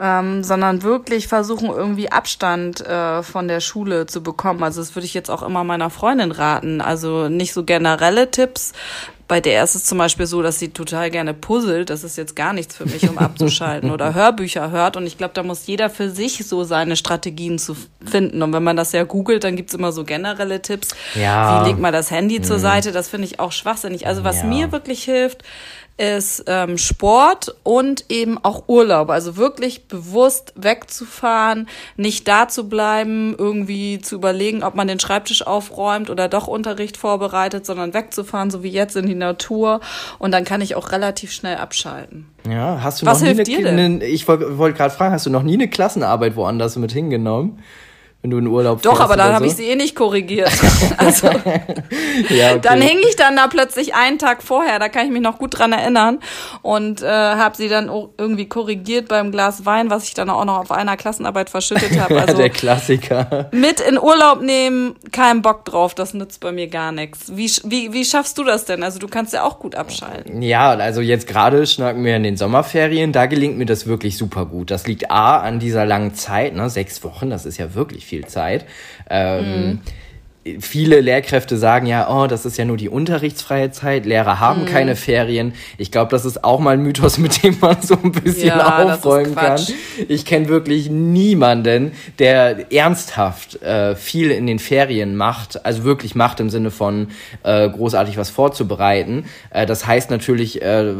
ähm, 0.00 0.42
sondern 0.42 0.82
wirklich 0.82 1.28
versuchen, 1.28 1.68
irgendwie 1.68 2.10
Abstand 2.10 2.80
äh, 2.80 3.22
von 3.22 3.46
der 3.46 3.60
Schule 3.60 4.06
zu 4.06 4.22
bekommen. 4.22 4.62
Also 4.62 4.80
das 4.80 4.94
würde 4.96 5.06
ich 5.06 5.14
jetzt 5.14 5.30
auch 5.30 5.42
immer 5.42 5.62
meiner 5.62 5.90
Freundin 5.90 6.32
raten. 6.32 6.80
Also 6.80 7.28
nicht 7.28 7.52
so 7.52 7.64
generelle 7.64 8.30
Tipps. 8.30 8.72
Bei 9.26 9.40
der 9.40 9.64
ist 9.64 9.74
es 9.74 9.84
zum 9.84 9.96
Beispiel 9.96 10.26
so, 10.26 10.42
dass 10.42 10.58
sie 10.58 10.68
total 10.68 11.10
gerne 11.10 11.32
puzzelt. 11.32 11.88
Das 11.88 12.04
ist 12.04 12.18
jetzt 12.18 12.36
gar 12.36 12.52
nichts 12.52 12.76
für 12.76 12.84
mich, 12.84 13.08
um 13.08 13.16
abzuschalten 13.16 13.90
oder 13.90 14.12
Hörbücher 14.14 14.70
hört. 14.70 14.98
Und 14.98 15.06
ich 15.06 15.16
glaube, 15.16 15.32
da 15.32 15.42
muss 15.42 15.66
jeder 15.66 15.88
für 15.88 16.10
sich 16.10 16.46
so 16.46 16.64
seine 16.64 16.96
Strategien 16.96 17.58
zu 17.58 17.74
finden. 18.04 18.42
Und 18.42 18.52
wenn 18.52 18.62
man 18.62 18.76
das 18.76 18.92
ja 18.92 19.04
googelt, 19.04 19.44
dann 19.44 19.56
gibt's 19.56 19.72
immer 19.72 19.92
so 19.92 20.04
generelle 20.04 20.60
Tipps. 20.60 20.88
Ja. 21.14 21.62
Wie 21.62 21.68
legt 21.68 21.80
man 21.80 21.92
das 21.92 22.10
Handy 22.10 22.40
mhm. 22.40 22.44
zur 22.44 22.58
Seite? 22.58 22.92
Das 22.92 23.08
finde 23.08 23.26
ich 23.26 23.40
auch 23.40 23.52
schwachsinnig. 23.52 24.06
Also 24.06 24.24
was 24.24 24.38
ja. 24.38 24.44
mir 24.44 24.72
wirklich 24.72 25.04
hilft, 25.04 25.42
ist 25.96 26.44
ähm, 26.48 26.76
Sport 26.76 27.54
und 27.62 28.06
eben 28.08 28.38
auch 28.42 28.64
Urlaub. 28.66 29.10
Also 29.10 29.36
wirklich 29.36 29.86
bewusst 29.86 30.52
wegzufahren, 30.56 31.68
nicht 31.96 32.26
da 32.26 32.48
zu 32.48 32.68
bleiben, 32.68 33.34
irgendwie 33.38 34.00
zu 34.00 34.16
überlegen, 34.16 34.64
ob 34.64 34.74
man 34.74 34.88
den 34.88 34.98
Schreibtisch 34.98 35.46
aufräumt 35.46 36.10
oder 36.10 36.28
doch 36.28 36.48
Unterricht 36.48 36.96
vorbereitet, 36.96 37.64
sondern 37.64 37.94
wegzufahren, 37.94 38.50
so 38.50 38.64
wie 38.64 38.70
jetzt 38.70 38.96
in 38.96 39.06
die 39.06 39.14
Natur. 39.14 39.80
Und 40.18 40.32
dann 40.32 40.44
kann 40.44 40.60
ich 40.60 40.74
auch 40.74 40.90
relativ 40.90 41.32
schnell 41.32 41.56
abschalten. 41.56 42.26
Ja, 42.48 42.80
hast 42.82 43.02
du 43.02 43.06
Was 43.06 43.20
noch 43.20 43.28
hilft 43.28 43.46
nie 43.46 43.54
eine, 43.54 43.64
dir 43.64 43.70
denn? 43.70 43.78
Eine, 43.78 44.04
ich 44.06 44.26
wollte 44.26 44.58
wollt 44.58 44.76
gerade 44.76 44.92
fragen, 44.92 45.14
hast 45.14 45.26
du 45.26 45.30
noch 45.30 45.44
nie 45.44 45.54
eine 45.54 45.68
Klassenarbeit 45.68 46.34
woanders 46.34 46.76
mit 46.76 46.90
hingenommen? 46.90 47.62
Wenn 48.24 48.30
du 48.30 48.38
in 48.38 48.46
Urlaub 48.46 48.80
Doch, 48.80 49.00
aber 49.00 49.18
dann 49.18 49.28
so. 49.28 49.34
habe 49.34 49.46
ich 49.46 49.54
sie 49.54 49.64
eh 49.64 49.76
nicht 49.76 49.94
korrigiert. 49.94 50.50
also, 50.96 51.26
ja, 52.30 52.52
okay. 52.52 52.58
Dann 52.62 52.80
hing 52.80 52.96
ich 53.06 53.16
dann 53.16 53.36
da 53.36 53.48
plötzlich 53.48 53.94
einen 53.94 54.18
Tag 54.18 54.42
vorher, 54.42 54.78
da 54.78 54.88
kann 54.88 55.04
ich 55.04 55.12
mich 55.12 55.20
noch 55.20 55.36
gut 55.36 55.58
dran 55.58 55.74
erinnern 55.74 56.20
und 56.62 57.02
äh, 57.02 57.06
habe 57.06 57.54
sie 57.54 57.68
dann 57.68 57.90
irgendwie 58.16 58.46
korrigiert 58.46 59.08
beim 59.08 59.30
Glas 59.30 59.66
Wein, 59.66 59.90
was 59.90 60.04
ich 60.04 60.14
dann 60.14 60.30
auch 60.30 60.46
noch 60.46 60.58
auf 60.58 60.70
einer 60.70 60.96
Klassenarbeit 60.96 61.50
verschüttet 61.50 62.00
habe. 62.00 62.14
Also 62.24 62.38
Der 62.38 62.48
Klassiker. 62.48 63.50
Mit 63.52 63.80
in 63.80 63.98
Urlaub 63.98 64.40
nehmen, 64.40 64.94
kein 65.12 65.42
Bock 65.42 65.66
drauf, 65.66 65.94
das 65.94 66.14
nützt 66.14 66.40
bei 66.40 66.52
mir 66.52 66.68
gar 66.68 66.92
nichts. 66.92 67.36
Wie, 67.36 67.50
wie, 67.64 67.92
wie 67.92 68.04
schaffst 68.04 68.38
du 68.38 68.44
das 68.44 68.64
denn? 68.64 68.82
Also 68.82 68.98
du 68.98 69.08
kannst 69.08 69.34
ja 69.34 69.42
auch 69.42 69.58
gut 69.58 69.74
abschalten. 69.74 70.40
Ja, 70.40 70.70
also 70.70 71.02
jetzt 71.02 71.26
gerade 71.26 71.66
schnacken 71.66 72.04
wir 72.04 72.16
in 72.16 72.22
den 72.22 72.38
Sommerferien, 72.38 73.12
da 73.12 73.26
gelingt 73.26 73.58
mir 73.58 73.66
das 73.66 73.86
wirklich 73.86 74.16
super 74.16 74.46
gut. 74.46 74.70
Das 74.70 74.86
liegt 74.86 75.10
A 75.10 75.40
an 75.40 75.58
dieser 75.58 75.84
langen 75.84 76.14
Zeit, 76.14 76.54
ne, 76.54 76.70
sechs 76.70 77.04
Wochen, 77.04 77.28
das 77.28 77.44
ist 77.44 77.58
ja 77.58 77.74
wirklich 77.74 78.06
viel 78.06 78.13
viel 78.14 78.26
Zeit. 78.26 78.64
Ähm, 79.10 79.68
mhm 79.68 79.78
viele 80.60 81.00
Lehrkräfte 81.00 81.56
sagen 81.56 81.86
ja, 81.86 82.08
oh, 82.10 82.26
das 82.26 82.44
ist 82.44 82.58
ja 82.58 82.64
nur 82.64 82.76
die 82.76 82.88
unterrichtsfreie 82.88 83.70
Zeit, 83.70 84.04
Lehrer 84.04 84.40
haben 84.40 84.62
mhm. 84.62 84.66
keine 84.66 84.96
Ferien. 84.96 85.54
Ich 85.78 85.90
glaube, 85.90 86.10
das 86.10 86.24
ist 86.24 86.44
auch 86.44 86.60
mal 86.60 86.72
ein 86.72 86.82
Mythos, 86.82 87.18
mit 87.18 87.42
dem 87.42 87.56
man 87.60 87.80
so 87.80 87.96
ein 88.02 88.12
bisschen 88.12 88.48
ja, 88.48 88.84
aufräumen 88.84 89.34
kann. 89.34 89.60
Ich 90.08 90.26
kenne 90.26 90.48
wirklich 90.48 90.90
niemanden, 90.90 91.92
der 92.18 92.72
ernsthaft 92.72 93.62
äh, 93.62 93.96
viel 93.96 94.30
in 94.30 94.46
den 94.46 94.58
Ferien 94.58 95.16
macht, 95.16 95.64
also 95.64 95.84
wirklich 95.84 96.14
macht 96.14 96.40
im 96.40 96.50
Sinne 96.50 96.70
von 96.70 97.08
äh, 97.42 97.68
großartig 97.68 98.18
was 98.18 98.28
vorzubereiten. 98.28 99.24
Äh, 99.50 99.64
das 99.64 99.86
heißt 99.86 100.10
natürlich 100.10 100.60
äh, 100.60 100.92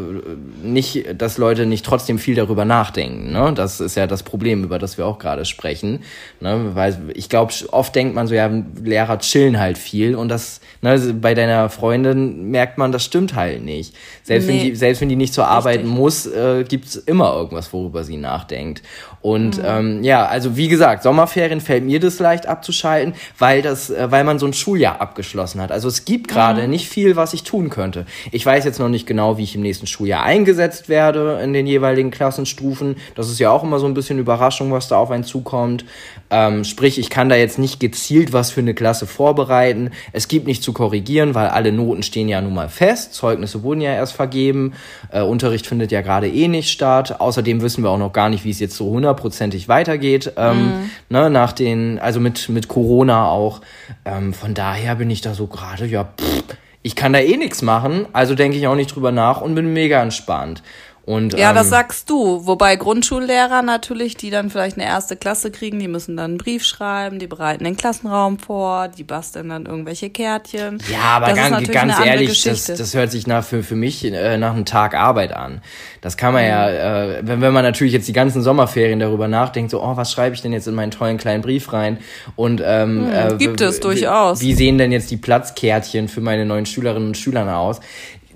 nicht, 0.63 1.21
dass 1.21 1.37
Leute 1.37 1.67
nicht 1.67 1.85
trotzdem 1.85 2.19
viel 2.19 2.35
darüber 2.35 2.65
nachdenken. 2.65 3.33
Ne? 3.33 3.53
Das 3.55 3.81
ist 3.81 3.95
ja 3.95 4.07
das 4.07 4.23
Problem, 4.23 4.65
über 4.65 4.79
das 4.79 4.97
wir 4.97 5.07
auch 5.07 5.19
gerade 5.19 5.45
sprechen. 5.45 6.01
Ne? 6.41 6.71
Weil 6.73 6.97
ich 7.15 7.29
glaube, 7.29 7.53
oft 7.73 7.95
denkt 7.95 8.15
man 8.15 8.27
so, 8.27 8.35
ja, 8.35 8.51
Lehrer 8.83 9.21
chillen 9.35 9.59
halt 9.59 9.79
viel 9.79 10.15
und 10.15 10.29
das, 10.29 10.61
ne, 10.81 10.97
bei 11.21 11.35
deiner 11.35 11.69
Freundin 11.69 12.51
merkt 12.53 12.79
man, 12.79 12.93
das 12.93 13.05
stimmt 13.05 13.35
halt 13.35 13.65
nicht. 13.65 13.97
Selbst, 14.23 14.47
nee. 14.47 14.53
wenn, 14.53 14.65
die, 14.65 14.77
selbst 14.77 15.01
wenn 15.01 15.09
die 15.09 15.17
nicht 15.17 15.35
zur 15.35 15.49
arbeiten 15.49 15.89
muss, 15.89 16.27
äh, 16.27 16.65
gibt's 16.69 16.95
immer 16.95 17.35
irgendwas, 17.35 17.73
worüber 17.73 18.05
sie 18.05 18.17
nachdenkt. 18.17 18.83
Und 19.25 19.57
mhm. 19.57 19.65
ähm, 19.65 20.05
ja, 20.05 20.27
also 20.27 20.55
wie 20.59 20.69
gesagt, 20.69 21.03
Sommerferien 21.03 21.63
fällt 21.63 21.83
mir 21.83 21.99
das 21.99 22.19
leicht 22.19 22.45
abzuschalten, 22.45 23.15
weil 23.39 23.63
das, 23.63 23.89
äh, 23.89 24.11
weil 24.11 24.23
man 24.23 24.39
so 24.39 24.45
ein 24.45 24.53
Schuljahr 24.53 25.01
abgeschlossen 25.01 25.63
hat. 25.63 25.73
Also 25.73 25.89
es 25.89 26.05
gibt 26.05 26.29
gerade 26.29 26.65
mhm. 26.65 26.69
nicht 26.69 26.91
viel, 26.91 27.17
was 27.17 27.33
ich 27.33 27.43
tun 27.43 27.71
könnte. 27.71 28.05
Ich 28.33 28.45
weiß 28.45 28.67
jetzt 28.67 28.81
noch 28.81 28.91
nicht 28.91 29.07
genau, 29.07 29.39
wie 29.39 29.45
ich 29.45 29.55
im 29.55 29.63
nächsten 29.63 29.87
Schuljahr 29.87 30.25
eingesetzt 30.25 30.91
werde 30.91 31.41
in 31.43 31.55
den 31.55 31.67
jeweiligen 31.67 32.11
Klassenstufen. 32.11 32.97
Das 33.15 33.31
ist 33.31 33.39
ja 33.39 33.51
auch 33.51 33.63
immer 33.63 33.79
so 33.79 33.87
ein 33.87 33.95
bisschen 33.95 34.19
Überraschung, 34.19 34.73
was 34.73 34.89
da 34.89 34.99
auf 34.99 35.11
einen 35.11 35.25
zukommt. 35.25 35.87
Ähm, 36.29 36.63
sprich, 36.65 36.99
ich 36.99 37.09
kann 37.09 37.31
da 37.31 37.37
jetzt 37.37 37.59
nicht 37.59 37.81
gezielt 37.81 38.35
was 38.35 38.51
für 38.51 38.61
eine 38.61 38.75
Klasse 38.75 39.07
vorbereiten. 39.07 39.93
Es 40.13 40.29
gibt 40.29 40.47
nicht 40.47 40.63
zu 40.63 40.75
korrigieren, 40.75 41.35
weil 41.35 41.49
alle 41.49 41.73
Noten 41.73 42.03
stehen 42.03 42.29
ja 42.29 42.43
nun 42.43 42.53
mal 42.53 42.69
fest. 42.69 43.15
Zeugnisse 43.15 43.63
wurden 43.63 43.81
ja 43.81 43.95
erst 43.95 44.13
vergeben. 44.13 44.75
Äh, 45.11 45.23
Unterricht 45.23 45.67
findet 45.67 45.93
ja 45.93 46.03
gerade 46.03 46.29
eh 46.29 46.47
nicht 46.47 46.71
statt. 46.71 47.23
Außerdem 47.23 47.63
wissen 47.63 47.83
wir 47.83 47.89
auch 47.89 47.97
noch 47.97 48.13
gar 48.13 48.29
nicht, 48.29 48.45
wie 48.45 48.51
es 48.51 48.61
jetzt 48.61 48.77
so 48.77 48.91
hundertprozentig 49.15 49.69
weitergeht. 49.69 50.33
Ähm, 50.37 50.57
mhm. 50.57 50.91
ne, 51.09 51.31
nach 51.31 51.53
den, 51.53 51.99
also 51.99 52.21
mit, 52.21 52.49
mit 52.49 52.69
Corona 52.69 53.29
auch. 53.29 53.61
Ähm, 54.05 54.35
von 54.35 54.55
daher 54.55 54.97
bin 54.97 55.11
ich 55.11 55.21
da 55.21 55.35
so 55.35 55.47
gerade, 55.47 55.87
ja, 55.87 56.05
pff, 56.05 56.45
ich 56.83 56.97
kann 56.97 57.13
da 57.13 57.21
eh 57.21 57.37
nichts 57.37 57.63
machen. 57.63 58.07
Also 58.13 58.35
denke 58.35 58.59
ich 58.59 58.67
auch 58.67 58.75
nicht 58.75 58.95
drüber 58.95 59.13
nach 59.13 59.41
und 59.41 59.55
bin 59.55 59.73
mega 59.73 60.03
entspannt. 60.03 60.63
Und, 61.07 61.39
ja, 61.39 61.51
ähm, 61.51 61.57
das 61.57 61.69
sagst 61.69 62.09
du. 62.09 62.47
Wobei 62.47 62.77
Grundschullehrer 62.77 63.61
natürlich, 63.61 64.17
die 64.17 64.31
dann 64.31 64.49
vielleicht 64.49 64.79
eine 64.79 64.87
erste 64.87 65.17
Klasse 65.17 65.51
kriegen, 65.51 65.79
die 65.79 65.89
müssen 65.89 66.17
dann 66.17 66.33
einen 66.33 66.39
Brief 66.39 66.65
schreiben, 66.65 67.19
die 67.19 67.27
bereiten 67.27 67.65
den 67.65 67.77
Klassenraum 67.77 68.39
vor, 68.39 68.89
die 68.89 69.05
basteln 69.05 69.51
dann 69.51 69.67
irgendwelche 69.67 70.09
Kärtchen. 70.09 70.79
Ja, 70.91 71.17
aber 71.17 71.27
das 71.27 71.37
ganz, 71.37 71.71
ganz 71.71 72.01
ehrlich, 72.03 72.43
das, 72.43 72.65
das 72.65 72.95
hört 72.95 73.11
sich 73.11 73.27
nach, 73.27 73.45
für, 73.45 73.63
für 73.63 73.77
mich 73.77 74.03
äh, 74.03 74.39
nach 74.39 74.55
einem 74.55 74.65
Tag 74.65 74.95
Arbeit 74.95 75.35
an. 75.35 75.61
Das 76.01 76.17
kann 76.17 76.33
man 76.33 76.45
mhm. 76.45 76.49
ja, 76.49 76.71
äh, 76.71 77.21
wenn, 77.23 77.43
wenn 77.43 77.53
man 77.53 77.65
natürlich 77.65 77.93
jetzt 77.93 78.09
die 78.09 78.15
ganzen 78.15 78.43
Sommerferien 78.43 78.99
darüber 78.99 79.29
nachdenkt, 79.29 79.73
so, 79.73 79.83
oh, 79.83 79.97
was 79.99 80.11
schreibe 80.11 80.35
ich 80.35 80.41
denn 80.41 80.55
jetzt 80.55 80.69
in 80.69 80.75
meinen 80.75 80.91
tollen 80.91 81.19
kleinen 81.19 81.43
Brief 81.43 81.71
rein? 81.75 81.99
Und 82.35 82.63
ähm, 82.65 83.09
mhm, 83.09 83.13
äh, 83.13 83.35
gibt 83.37 83.61
es 83.61 83.81
durchaus. 83.81 84.41
Wie 84.41 84.55
sehen 84.55 84.79
denn 84.79 84.91
jetzt 84.91 85.11
die 85.11 85.19
Platzkärtchen 85.19 86.09
für 86.09 86.23
meine 86.23 86.47
neuen 86.47 86.65
Schülerinnen 86.65 87.09
und 87.09 87.17
Schüler 87.19 87.45
aus? 87.59 87.81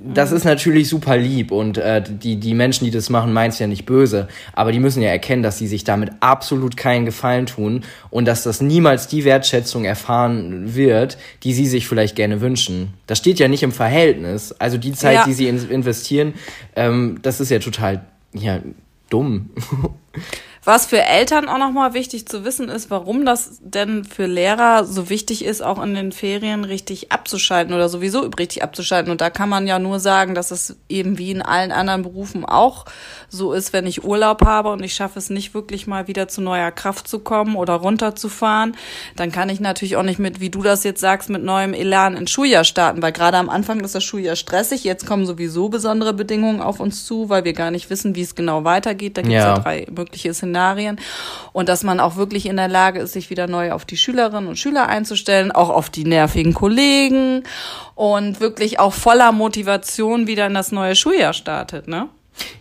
Das 0.02 0.32
ist 0.32 0.44
natürlich 0.44 0.88
super 0.88 1.16
lieb 1.16 1.50
und 1.50 1.78
äh, 1.78 2.02
die, 2.02 2.36
die 2.36 2.54
Menschen, 2.54 2.84
die 2.84 2.90
das 2.90 3.10
machen, 3.10 3.32
meinen 3.32 3.50
es 3.50 3.58
ja 3.58 3.66
nicht 3.66 3.84
böse, 3.86 4.28
aber 4.52 4.72
die 4.72 4.80
müssen 4.80 5.02
ja 5.02 5.10
erkennen, 5.10 5.42
dass 5.42 5.58
sie 5.58 5.66
sich 5.66 5.84
damit 5.84 6.10
absolut 6.20 6.76
keinen 6.76 7.04
Gefallen 7.04 7.46
tun 7.46 7.82
und 8.10 8.26
dass 8.26 8.42
das 8.42 8.60
niemals 8.60 9.08
die 9.08 9.24
Wertschätzung 9.24 9.84
erfahren 9.84 10.74
wird, 10.74 11.18
die 11.42 11.52
sie 11.52 11.66
sich 11.66 11.88
vielleicht 11.88 12.16
gerne 12.16 12.40
wünschen. 12.40 12.94
Das 13.06 13.18
steht 13.18 13.38
ja 13.38 13.48
nicht 13.48 13.62
im 13.62 13.72
Verhältnis. 13.72 14.52
Also 14.52 14.78
die 14.78 14.92
Zeit, 14.92 15.14
ja. 15.14 15.24
die 15.24 15.32
sie 15.32 15.48
in 15.48 15.58
investieren, 15.68 16.34
ähm, 16.76 17.18
das 17.22 17.40
ist 17.40 17.50
ja 17.50 17.58
total 17.58 18.02
ja, 18.32 18.60
dumm. 19.10 19.50
Was 20.68 20.84
für 20.84 21.00
Eltern 21.00 21.48
auch 21.48 21.56
nochmal 21.56 21.94
wichtig 21.94 22.28
zu 22.28 22.44
wissen 22.44 22.68
ist, 22.68 22.90
warum 22.90 23.24
das 23.24 23.58
denn 23.62 24.04
für 24.04 24.26
Lehrer 24.26 24.84
so 24.84 25.08
wichtig 25.08 25.42
ist, 25.42 25.62
auch 25.62 25.82
in 25.82 25.94
den 25.94 26.12
Ferien 26.12 26.62
richtig 26.64 27.10
abzuschalten 27.10 27.72
oder 27.72 27.88
sowieso 27.88 28.28
richtig 28.38 28.62
abzuschalten. 28.62 29.10
Und 29.10 29.22
da 29.22 29.30
kann 29.30 29.48
man 29.48 29.66
ja 29.66 29.78
nur 29.78 29.98
sagen, 29.98 30.34
dass 30.34 30.50
es 30.50 30.76
eben 30.90 31.16
wie 31.16 31.30
in 31.30 31.40
allen 31.40 31.72
anderen 31.72 32.02
Berufen 32.02 32.44
auch 32.44 32.84
so 33.30 33.54
ist, 33.54 33.72
wenn 33.72 33.86
ich 33.86 34.04
Urlaub 34.04 34.44
habe 34.44 34.68
und 34.68 34.82
ich 34.84 34.92
schaffe 34.92 35.18
es 35.18 35.30
nicht 35.30 35.54
wirklich 35.54 35.86
mal 35.86 36.06
wieder 36.06 36.28
zu 36.28 36.42
neuer 36.42 36.70
Kraft 36.70 37.08
zu 37.08 37.20
kommen 37.20 37.56
oder 37.56 37.72
runterzufahren, 37.72 38.76
dann 39.16 39.32
kann 39.32 39.48
ich 39.48 39.60
natürlich 39.60 39.96
auch 39.96 40.02
nicht 40.02 40.18
mit, 40.18 40.38
wie 40.38 40.50
du 40.50 40.62
das 40.62 40.84
jetzt 40.84 41.00
sagst, 41.00 41.30
mit 41.30 41.42
neuem 41.42 41.72
Elan 41.72 42.14
ins 42.14 42.30
Schuljahr 42.30 42.64
starten, 42.64 43.00
weil 43.00 43.12
gerade 43.12 43.38
am 43.38 43.48
Anfang 43.48 43.80
ist 43.80 43.94
das 43.94 44.04
Schuljahr 44.04 44.36
stressig. 44.36 44.84
Jetzt 44.84 45.06
kommen 45.06 45.24
sowieso 45.24 45.70
besondere 45.70 46.12
Bedingungen 46.12 46.60
auf 46.60 46.78
uns 46.78 47.06
zu, 47.06 47.30
weil 47.30 47.44
wir 47.44 47.54
gar 47.54 47.70
nicht 47.70 47.88
wissen, 47.88 48.14
wie 48.14 48.22
es 48.22 48.34
genau 48.34 48.64
weitergeht. 48.64 49.16
Da 49.16 49.22
gibt 49.22 49.32
es 49.32 49.42
ja. 49.42 49.54
ja 49.54 49.58
drei 49.62 49.86
mögliche 49.90 50.34
Szenarien. 50.34 50.57
Szenarien 50.58 50.98
und 51.52 51.68
dass 51.68 51.84
man 51.84 52.00
auch 52.00 52.16
wirklich 52.16 52.46
in 52.46 52.56
der 52.56 52.68
Lage 52.68 53.00
ist, 53.00 53.12
sich 53.12 53.30
wieder 53.30 53.46
neu 53.46 53.72
auf 53.72 53.84
die 53.84 53.96
Schülerinnen 53.96 54.48
und 54.48 54.58
Schüler 54.58 54.88
einzustellen, 54.88 55.52
auch 55.52 55.70
auf 55.70 55.90
die 55.90 56.04
nervigen 56.04 56.54
Kollegen 56.54 57.44
und 57.94 58.40
wirklich 58.40 58.80
auch 58.80 58.92
voller 58.92 59.32
Motivation 59.32 60.26
wieder 60.26 60.46
in 60.46 60.54
das 60.54 60.72
neue 60.72 60.96
Schuljahr 60.96 61.32
startet, 61.32 61.88
ne? 61.88 62.08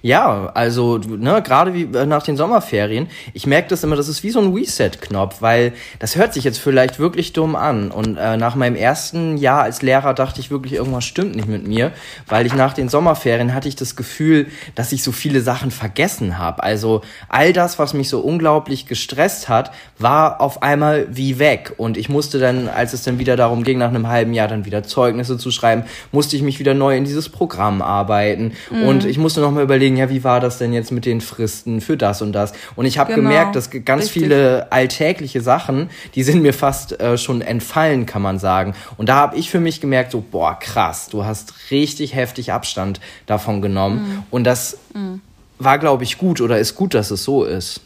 Ja, 0.01 0.51
also 0.53 0.97
ne, 0.97 1.41
gerade 1.41 1.73
wie 1.73 1.83
äh, 1.83 2.05
nach 2.05 2.23
den 2.23 2.37
Sommerferien, 2.37 3.07
ich 3.33 3.45
merke 3.45 3.69
das 3.69 3.83
immer, 3.83 3.95
das 3.95 4.07
ist 4.07 4.23
wie 4.23 4.29
so 4.29 4.39
ein 4.39 4.53
Reset-Knopf, 4.53 5.41
weil 5.41 5.73
das 5.99 6.15
hört 6.15 6.33
sich 6.33 6.43
jetzt 6.43 6.59
vielleicht 6.59 6.99
wirklich 6.99 7.33
dumm 7.33 7.55
an. 7.55 7.91
Und 7.91 8.17
äh, 8.17 8.37
nach 8.37 8.55
meinem 8.55 8.75
ersten 8.75 9.37
Jahr 9.37 9.63
als 9.63 9.81
Lehrer 9.81 10.13
dachte 10.13 10.39
ich 10.39 10.51
wirklich, 10.51 10.73
irgendwas 10.73 11.05
stimmt 11.05 11.35
nicht 11.35 11.47
mit 11.47 11.67
mir, 11.67 11.91
weil 12.27 12.45
ich 12.45 12.53
nach 12.53 12.73
den 12.73 12.89
Sommerferien 12.89 13.53
hatte 13.53 13.67
ich 13.67 13.75
das 13.75 13.95
Gefühl, 13.95 14.47
dass 14.75 14.91
ich 14.91 15.03
so 15.03 15.11
viele 15.11 15.41
Sachen 15.41 15.71
vergessen 15.71 16.37
habe. 16.37 16.63
Also 16.63 17.01
all 17.27 17.53
das, 17.53 17.79
was 17.79 17.93
mich 17.93 18.09
so 18.09 18.19
unglaublich 18.19 18.85
gestresst 18.85 19.49
hat, 19.49 19.71
war 19.99 20.41
auf 20.41 20.63
einmal 20.63 21.07
wie 21.09 21.39
weg. 21.39 21.73
Und 21.77 21.97
ich 21.97 22.09
musste 22.09 22.39
dann, 22.39 22.69
als 22.69 22.93
es 22.93 23.03
dann 23.03 23.19
wieder 23.19 23.35
darum 23.35 23.63
ging, 23.63 23.77
nach 23.77 23.89
einem 23.89 24.07
halben 24.07 24.33
Jahr 24.33 24.47
dann 24.47 24.65
wieder 24.65 24.83
Zeugnisse 24.83 25.37
zu 25.37 25.51
schreiben, 25.51 25.83
musste 26.11 26.35
ich 26.35 26.41
mich 26.41 26.59
wieder 26.59 26.73
neu 26.73 26.95
in 26.95 27.03
dieses 27.03 27.29
Programm 27.29 27.81
arbeiten. 27.81 28.53
Mhm. 28.71 28.83
Und 28.83 29.05
ich 29.05 29.17
musste 29.17 29.41
nochmal 29.41 29.63
überlegen, 29.67 29.97
ja, 29.97 30.09
wie 30.09 30.23
war 30.23 30.39
das 30.39 30.57
denn 30.57 30.73
jetzt 30.73 30.91
mit 30.91 31.05
den 31.05 31.21
Fristen 31.21 31.81
für 31.81 31.97
das 31.97 32.21
und 32.21 32.33
das? 32.33 32.53
Und 32.75 32.85
ich 32.85 32.97
habe 32.97 33.13
genau, 33.13 33.29
gemerkt, 33.29 33.55
dass 33.55 33.69
ganz 33.69 34.05
richtig. 34.05 34.23
viele 34.23 34.71
alltägliche 34.71 35.41
Sachen, 35.41 35.89
die 36.15 36.23
sind 36.23 36.41
mir 36.41 36.53
fast 36.53 36.99
äh, 36.99 37.17
schon 37.17 37.41
entfallen, 37.41 38.05
kann 38.05 38.21
man 38.21 38.39
sagen. 38.39 38.73
Und 38.97 39.09
da 39.09 39.15
habe 39.15 39.37
ich 39.37 39.49
für 39.49 39.59
mich 39.59 39.81
gemerkt, 39.81 40.11
so, 40.11 40.21
boah, 40.21 40.57
krass, 40.59 41.09
du 41.09 41.25
hast 41.25 41.53
richtig 41.71 42.15
heftig 42.15 42.51
Abstand 42.51 42.99
davon 43.25 43.61
genommen. 43.61 43.99
Mhm. 43.99 44.23
Und 44.31 44.43
das 44.45 44.77
mhm. 44.93 45.21
war, 45.59 45.77
glaube 45.79 46.03
ich, 46.03 46.17
gut 46.17 46.41
oder 46.41 46.59
ist 46.59 46.75
gut, 46.75 46.93
dass 46.93 47.11
es 47.11 47.23
so 47.23 47.43
ist. 47.43 47.81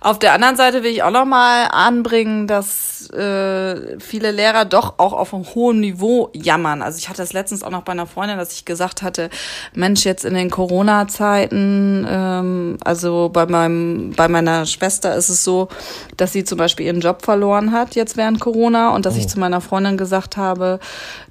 Auf 0.00 0.18
der 0.18 0.32
anderen 0.32 0.56
Seite 0.56 0.82
will 0.82 0.90
ich 0.90 1.02
auch 1.02 1.10
noch 1.10 1.24
mal 1.24 1.66
anbringen, 1.70 2.46
dass 2.46 2.97
äh, 3.10 3.98
viele 4.00 4.30
Lehrer 4.30 4.64
doch 4.64 4.98
auch 4.98 5.12
auf 5.12 5.34
einem 5.34 5.44
hohen 5.54 5.80
Niveau 5.80 6.30
jammern. 6.32 6.82
Also 6.82 6.98
ich 6.98 7.08
hatte 7.08 7.22
das 7.22 7.32
letztens 7.32 7.62
auch 7.62 7.70
noch 7.70 7.82
bei 7.82 7.92
einer 7.92 8.06
Freundin, 8.06 8.38
dass 8.38 8.52
ich 8.52 8.64
gesagt 8.64 9.02
hatte, 9.02 9.30
Mensch, 9.74 10.04
jetzt 10.04 10.24
in 10.24 10.34
den 10.34 10.50
Corona-Zeiten, 10.50 12.06
ähm, 12.08 12.76
also 12.84 13.30
bei 13.32 13.46
meinem, 13.46 14.12
bei 14.16 14.28
meiner 14.28 14.66
Schwester 14.66 15.14
ist 15.14 15.28
es 15.28 15.44
so, 15.44 15.68
dass 16.16 16.32
sie 16.32 16.44
zum 16.44 16.58
Beispiel 16.58 16.86
ihren 16.86 17.00
Job 17.00 17.24
verloren 17.24 17.72
hat 17.72 17.94
jetzt 17.94 18.16
während 18.16 18.40
Corona 18.40 18.94
und 18.94 19.06
dass 19.06 19.14
oh. 19.14 19.18
ich 19.18 19.28
zu 19.28 19.38
meiner 19.38 19.60
Freundin 19.60 19.96
gesagt 19.96 20.36
habe, 20.36 20.80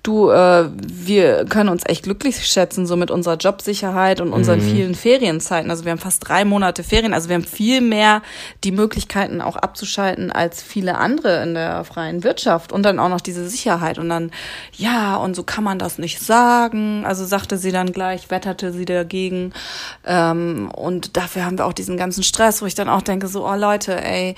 du, 0.03 0.29
äh, 0.29 0.69
wir 0.71 1.45
können 1.45 1.69
uns 1.69 1.83
echt 1.85 2.03
glücklich 2.03 2.45
schätzen, 2.47 2.87
so 2.87 2.95
mit 2.95 3.11
unserer 3.11 3.35
Jobsicherheit 3.35 4.21
und 4.21 4.31
unseren 4.31 4.59
mhm. 4.59 4.71
vielen 4.71 4.95
Ferienzeiten. 4.95 5.69
Also 5.69 5.83
wir 5.85 5.91
haben 5.91 5.99
fast 5.99 6.27
drei 6.27 6.45
Monate 6.45 6.83
Ferien, 6.83 7.13
also 7.13 7.29
wir 7.29 7.35
haben 7.35 7.43
viel 7.43 7.81
mehr 7.81 8.21
die 8.63 8.71
Möglichkeiten 8.71 9.41
auch 9.41 9.55
abzuschalten 9.55 10.31
als 10.31 10.61
viele 10.63 10.97
andere 10.97 11.43
in 11.43 11.53
der 11.57 11.83
freien 11.83 12.23
Wirtschaft 12.23 12.71
und 12.71 12.83
dann 12.83 12.99
auch 12.99 13.09
noch 13.09 13.21
diese 13.21 13.49
Sicherheit 13.49 13.97
und 13.97 14.09
dann, 14.09 14.31
ja, 14.73 15.17
und 15.17 15.35
so 15.35 15.43
kann 15.43 15.63
man 15.63 15.79
das 15.79 15.97
nicht 15.97 16.19
sagen. 16.19 17.05
Also 17.05 17.25
sagte 17.25 17.57
sie 17.57 17.71
dann 17.71 17.91
gleich, 17.91 18.29
wetterte 18.29 18.71
sie 18.71 18.85
dagegen. 18.85 19.53
Ähm, 20.05 20.71
und 20.73 21.17
dafür 21.17 21.45
haben 21.45 21.57
wir 21.57 21.65
auch 21.65 21.73
diesen 21.73 21.97
ganzen 21.97 22.23
Stress, 22.23 22.61
wo 22.61 22.65
ich 22.65 22.75
dann 22.75 22.89
auch 22.89 23.01
denke, 23.01 23.27
so, 23.27 23.47
oh 23.47 23.55
Leute, 23.55 24.01
ey, 24.03 24.35